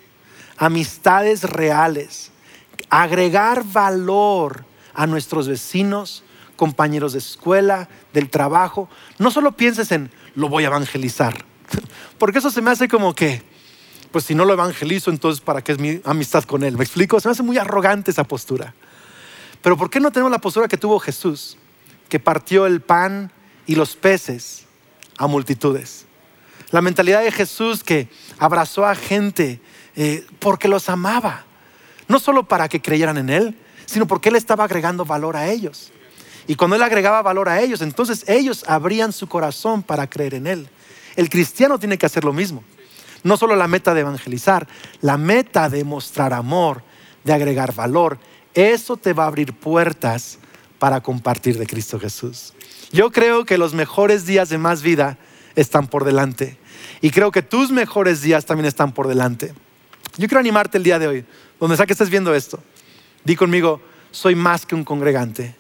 amistades 0.61 1.43
reales, 1.43 2.31
agregar 2.91 3.65
valor 3.65 4.67
a 4.93 5.07
nuestros 5.07 5.49
vecinos, 5.49 6.23
compañeros 6.55 7.15
de 7.15 7.19
escuela, 7.19 7.89
del 8.13 8.29
trabajo. 8.29 8.89
No 9.19 9.31
solo 9.31 9.53
pienses 9.53 9.91
en 9.91 10.11
lo 10.35 10.51
voy 10.51 10.65
a 10.65 10.67
evangelizar, 10.67 11.45
porque 12.19 12.39
eso 12.39 12.51
se 12.51 12.61
me 12.61 12.71
hace 12.71 12.89
como 12.89 13.15
que, 13.15 13.43
pues 14.13 14.25
si 14.25 14.35
no 14.35 14.45
lo 14.45 14.53
evangelizo, 14.53 15.11
entonces 15.11 15.41
¿para 15.41 15.63
qué 15.63 15.73
es 15.73 15.79
mi 15.79 16.03
amistad 16.05 16.45
con 16.45 16.63
él? 16.63 16.77
¿Me 16.77 16.85
explico? 16.85 17.19
Se 17.19 17.29
me 17.29 17.33
hace 17.33 17.43
muy 17.43 17.57
arrogante 17.57 18.11
esa 18.11 18.25
postura. 18.25 18.75
Pero 19.63 19.79
¿por 19.79 19.89
qué 19.89 19.99
no 19.99 20.13
tenemos 20.13 20.31
la 20.31 20.41
postura 20.41 20.69
que 20.69 20.77
tuvo 20.77 21.01
Jesús, 21.01 21.57
que 22.11 22.21
partió 22.21 22.67
el 22.67 22.83
pan 22.83 23.33
y 23.67 23.77
los 23.77 23.97
peces 23.97 24.67
a 25.17 25.27
multitudes? 25.27 26.05
La 26.71 26.83
mentalidad 26.83 27.23
de 27.23 27.33
Jesús 27.33 27.83
que 27.83 28.09
abrazó 28.39 28.85
a 28.85 28.95
gente 28.95 29.61
eh, 29.97 30.27
porque 30.39 30.69
los 30.69 30.89
amaba. 30.89 31.45
No 32.09 32.19
solo 32.19 32.45
para 32.45 32.69
que 32.69 32.81
creyeran 32.83 33.19
en 33.19 33.31
Él, 33.31 33.57
sino 33.87 34.07
porque 34.07 34.29
Él 34.29 34.37
estaba 34.37 34.65
agregando 34.65 35.05
valor 35.05 35.37
a 35.37 35.49
ellos. 35.49 35.93
Y 36.47 36.55
cuando 36.55 36.77
Él 36.77 36.83
agregaba 36.83 37.23
valor 37.23 37.49
a 37.49 37.61
ellos, 37.61 37.81
entonces 37.81 38.25
ellos 38.29 38.65
abrían 38.67 39.13
su 39.13 39.29
corazón 39.29 39.83
para 39.83 40.09
creer 40.09 40.35
en 40.35 40.47
Él. 40.47 40.69
El 41.17 41.29
cristiano 41.29 41.79
tiene 41.79 41.99
que 41.99 42.07
hacer 42.07 42.25
lo 42.25 42.33
mismo. 42.33 42.65
No 43.23 43.37
solo 43.37 43.55
la 43.55 43.69
meta 43.69 43.95
de 43.95 44.01
evangelizar, 44.01 44.67
la 45.01 45.19
meta 45.19 45.69
de 45.69 45.85
mostrar 45.85 46.33
amor, 46.33 46.83
de 47.25 47.33
agregar 47.33 47.75
valor. 47.75 48.19
Eso 48.55 48.97
te 48.97 49.13
va 49.13 49.25
a 49.25 49.27
abrir 49.27 49.53
puertas 49.53 50.39
para 50.79 51.03
compartir 51.03 51.59
de 51.59 51.67
Cristo 51.67 52.01
Jesús. 52.01 52.55
Yo 52.93 53.13
creo 53.13 53.45
que 53.45 53.59
los 53.59 53.75
mejores 53.75 54.27
días 54.27 54.49
de 54.49 54.59
más 54.59 54.83
vida 54.83 55.19
están 55.55 55.87
por 55.87 56.05
delante. 56.05 56.59
Y 57.01 57.11
creo 57.11 57.31
que 57.31 57.43
tus 57.43 57.71
mejores 57.71 58.23
días 58.23 58.47
también 58.47 58.67
están 58.67 58.93
por 58.93 59.07
delante. 59.07 59.55
Yo 60.17 60.29
quiero 60.29 60.41
animarte 60.41 60.79
el 60.79 60.85
día 60.85 60.99
de 60.99 61.07
hoy, 61.07 61.25
donde 61.59 61.77
sea 61.77 61.87
que 61.87 61.93
estés 61.93 62.11
viendo 62.11 62.35
esto. 62.35 62.63
Di 63.25 63.37
conmigo, 63.37 63.81
soy 64.11 64.35
más 64.35 64.67
que 64.67 64.75
un 64.75 64.85
congregante, 64.85 65.55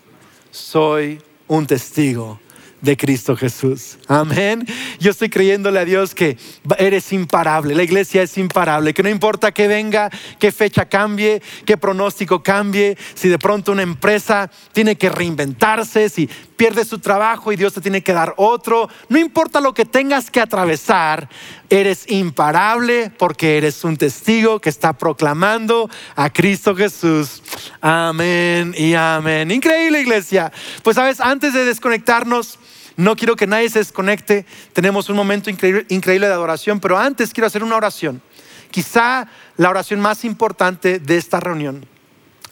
soy 0.51 1.21
un 1.47 1.67
testigo 1.67 2.41
de 2.81 2.97
Cristo 2.97 3.37
Jesús. 3.37 3.99
Amén. 4.09 4.67
Yo 4.99 5.11
estoy 5.11 5.29
creyéndole 5.29 5.81
a 5.81 5.85
Dios 5.85 6.15
que 6.15 6.37
eres 6.79 7.13
imparable, 7.13 7.75
la 7.75 7.83
iglesia 7.83 8.23
es 8.23 8.37
imparable, 8.39 8.95
que 8.95 9.03
no 9.03 9.09
importa 9.09 9.53
que 9.53 9.69
venga, 9.69 10.11
qué 10.39 10.53
fecha 10.53 10.87
cambie, 10.87 11.43
qué 11.65 11.77
pronóstico 11.77 12.43
cambie, 12.43 12.97
si 13.15 13.29
de 13.29 13.39
pronto 13.39 13.73
una 13.73 13.83
empresa 13.83 14.51
tiene 14.73 14.97
que 14.97 15.09
reinventarse, 15.09 16.09
si 16.09 16.29
pierde 16.57 16.85
su 16.85 16.99
trabajo 16.99 17.53
y 17.53 17.57
Dios 17.57 17.73
te 17.73 17.81
tiene 17.81 18.03
que 18.03 18.13
dar 18.13 18.35
otro, 18.37 18.89
no 19.09 19.19
importa 19.19 19.61
lo 19.61 19.73
que 19.73 19.87
tengas 19.87 20.31
que 20.31 20.41
atravesar, 20.41 21.29
eres 21.71 22.05
imparable 22.11 23.11
porque 23.17 23.57
eres 23.57 23.83
un 23.85 23.97
testigo 23.97 24.61
que 24.61 24.69
está 24.69 24.93
proclamando 24.93 25.89
a 26.17 26.31
Cristo 26.31 26.77
Jesús. 26.77 27.43
Amén 27.81 28.75
y 28.77 28.95
amén. 28.95 29.51
Increíble 29.51 30.01
iglesia. 30.01 30.53
Pues 30.83 30.97
sabes, 30.97 31.21
antes 31.21 31.55
de 31.55 31.65
desconectarnos, 31.65 32.59
no 32.97 33.17
quiero 33.17 33.37
que 33.37 33.47
nadie 33.47 33.69
se 33.69 33.79
desconecte. 33.79 34.45
Tenemos 34.73 35.09
un 35.09 35.17
momento 35.17 35.51
increíble, 35.51 36.27
de 36.27 36.33
adoración, 36.33 36.81
pero 36.81 36.99
antes 36.99 37.33
quiero 37.33 37.47
hacer 37.47 37.63
una 37.63 37.77
oración. 37.77 38.23
Quizá 38.71 39.29
la 39.57 39.71
oración 39.71 40.01
más 40.01 40.25
importante 40.25 40.99
de 40.99 41.17
esta 41.17 41.41
reunión. 41.41 41.87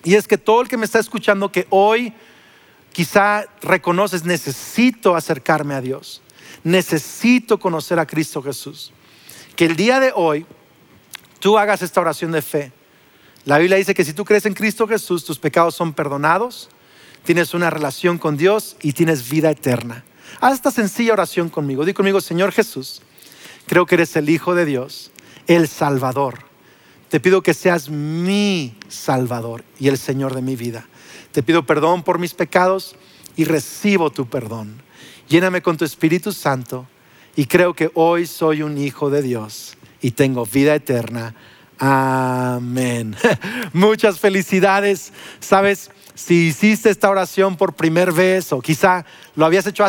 Y 0.04 0.14
es 0.14 0.26
que 0.26 0.38
todo 0.38 0.62
el 0.62 0.68
que 0.68 0.76
me 0.76 0.84
está 0.84 0.98
escuchando 0.98 1.52
que 1.52 1.66
hoy 1.70 2.12
quizá 2.92 3.44
reconoces, 3.62 4.24
necesito 4.24 5.14
acercarme 5.14 5.74
a 5.74 5.80
Dios. 5.80 6.22
Necesito 6.64 7.58
conocer 7.58 7.98
a 7.98 8.06
Cristo 8.06 8.42
Jesús. 8.42 8.92
Que 9.54 9.66
el 9.66 9.76
día 9.76 10.00
de 10.00 10.12
hoy 10.14 10.46
tú 11.40 11.58
hagas 11.58 11.82
esta 11.82 12.00
oración 12.00 12.32
de 12.32 12.42
fe. 12.42 12.72
La 13.44 13.58
Biblia 13.58 13.76
dice 13.76 13.94
que 13.94 14.04
si 14.04 14.12
tú 14.12 14.24
crees 14.24 14.46
en 14.46 14.54
Cristo 14.54 14.86
Jesús, 14.86 15.24
tus 15.24 15.38
pecados 15.38 15.74
son 15.74 15.92
perdonados, 15.92 16.68
tienes 17.24 17.54
una 17.54 17.70
relación 17.70 18.18
con 18.18 18.36
Dios 18.36 18.76
y 18.82 18.92
tienes 18.92 19.28
vida 19.28 19.50
eterna. 19.50 20.04
Haz 20.40 20.54
esta 20.54 20.70
sencilla 20.70 21.12
oración 21.12 21.48
conmigo. 21.48 21.84
Di 21.84 21.94
conmigo, 21.94 22.20
Señor 22.20 22.52
Jesús, 22.52 23.02
creo 23.66 23.86
que 23.86 23.96
eres 23.96 24.16
el 24.16 24.28
Hijo 24.30 24.54
de 24.54 24.64
Dios, 24.64 25.10
el 25.46 25.68
Salvador. 25.68 26.40
Te 27.08 27.20
pido 27.20 27.42
que 27.42 27.54
seas 27.54 27.88
mi 27.88 28.74
Salvador 28.88 29.64
y 29.78 29.88
el 29.88 29.98
Señor 29.98 30.34
de 30.34 30.42
mi 30.42 30.56
vida. 30.56 30.86
Te 31.32 31.42
pido 31.42 31.64
perdón 31.64 32.02
por 32.02 32.18
mis 32.18 32.34
pecados 32.34 32.96
y 33.36 33.44
recibo 33.44 34.10
tu 34.10 34.28
perdón. 34.28 34.82
Lléname 35.28 35.62
con 35.62 35.76
tu 35.76 35.84
Espíritu 35.84 36.32
Santo 36.32 36.86
y 37.36 37.46
creo 37.46 37.74
que 37.74 37.90
hoy 37.94 38.26
soy 38.26 38.62
un 38.62 38.78
hijo 38.78 39.10
de 39.10 39.22
Dios 39.22 39.76
y 40.00 40.12
tengo 40.12 40.44
vida 40.44 40.74
eterna. 40.74 41.34
Amén. 41.78 43.16
Muchas 43.72 44.18
felicidades. 44.18 45.12
Sabes, 45.40 45.90
si 46.14 46.48
hiciste 46.48 46.90
esta 46.90 47.08
oración 47.08 47.56
por 47.56 47.74
primera 47.74 48.10
vez 48.10 48.52
o 48.52 48.60
quizá 48.60 49.04
lo 49.36 49.46
habías 49.46 49.66
hecho 49.66 49.84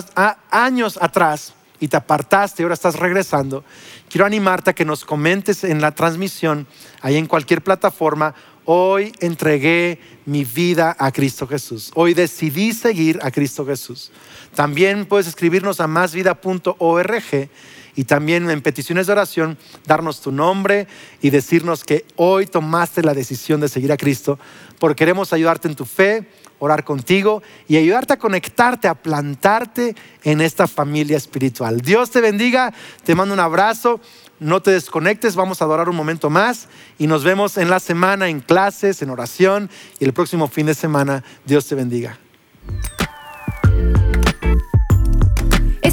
años 0.52 1.00
atrás 1.02 1.54
y 1.80 1.88
te 1.88 1.98
apartaste 1.98 2.62
y 2.62 2.64
ahora 2.64 2.76
estás 2.76 2.98
regresando, 2.98 3.64
quiero 4.10 4.26
animarte 4.26 4.70
a 4.70 4.74
que 4.74 4.86
nos 4.86 5.06
comentes 5.06 5.64
en 5.64 5.82
la 5.82 5.92
transmisión, 5.96 6.68
ahí 7.02 7.18
en 7.18 7.26
cualquier 7.26 7.64
plataforma, 7.64 8.36
hoy 8.66 9.12
entregué 9.20 10.00
mi 10.26 10.46
vida 10.46 10.96
a 11.00 11.12
Cristo 11.12 11.48
Jesús. 11.48 11.92
Hoy 11.96 12.14
decidí 12.14 12.74
seguir 12.74 13.20
a 13.24 13.32
Cristo 13.32 13.66
Jesús. 13.66 14.12
También 14.54 15.08
puedes 15.08 15.26
escribirnos 15.26 15.80
a 15.80 15.88
másvida.org 15.88 17.50
y 17.96 18.06
también 18.06 18.50
en 18.50 18.62
peticiones 18.62 19.08
de 19.08 19.14
oración 19.14 19.58
darnos 19.86 20.22
tu 20.22 20.32
nombre 20.32 20.88
y 21.22 21.30
decirnos 21.30 21.84
que 21.84 22.06
hoy 22.16 22.46
tomaste 22.46 23.04
la 23.04 23.14
decisión 23.14 23.60
de 23.62 23.70
seguir 23.70 23.92
a 23.92 23.98
Cristo, 23.98 24.40
porque 24.80 25.00
queremos 25.00 25.34
ayudarte 25.34 25.68
en 25.68 25.76
tu 25.76 25.86
fe, 25.86 26.28
orar 26.60 26.84
contigo 26.84 27.42
y 27.68 27.78
ayudarte 27.78 28.14
a 28.14 28.20
conectarte, 28.20 28.88
a 28.88 28.96
plantarte 28.96 29.96
en 30.24 30.42
esta 30.42 30.68
familia 30.68 31.18
espiritual. 31.18 31.82
Dios 31.82 32.12
te 32.12 32.22
bendiga, 32.22 32.74
te 33.04 33.16
mando 33.16 33.34
un 33.34 33.40
abrazo, 33.40 34.00
no 34.40 34.62
te 34.62 34.72
desconectes, 34.72 35.36
vamos 35.36 35.62
a 35.62 35.66
adorar 35.66 35.90
un 35.90 35.96
momento 35.96 36.30
más 36.30 36.68
y 36.98 37.08
nos 37.08 37.24
vemos 37.24 37.58
en 37.58 37.70
la 37.70 37.80
semana 37.80 38.30
en 38.30 38.40
clases, 38.40 39.02
en 39.02 39.10
oración 39.10 39.70
y 40.00 40.06
el 40.06 40.14
próximo 40.14 40.48
fin 40.48 40.66
de 40.66 40.74
semana. 40.74 41.24
Dios 41.46 41.66
te 41.66 41.76
bendiga. 41.76 42.18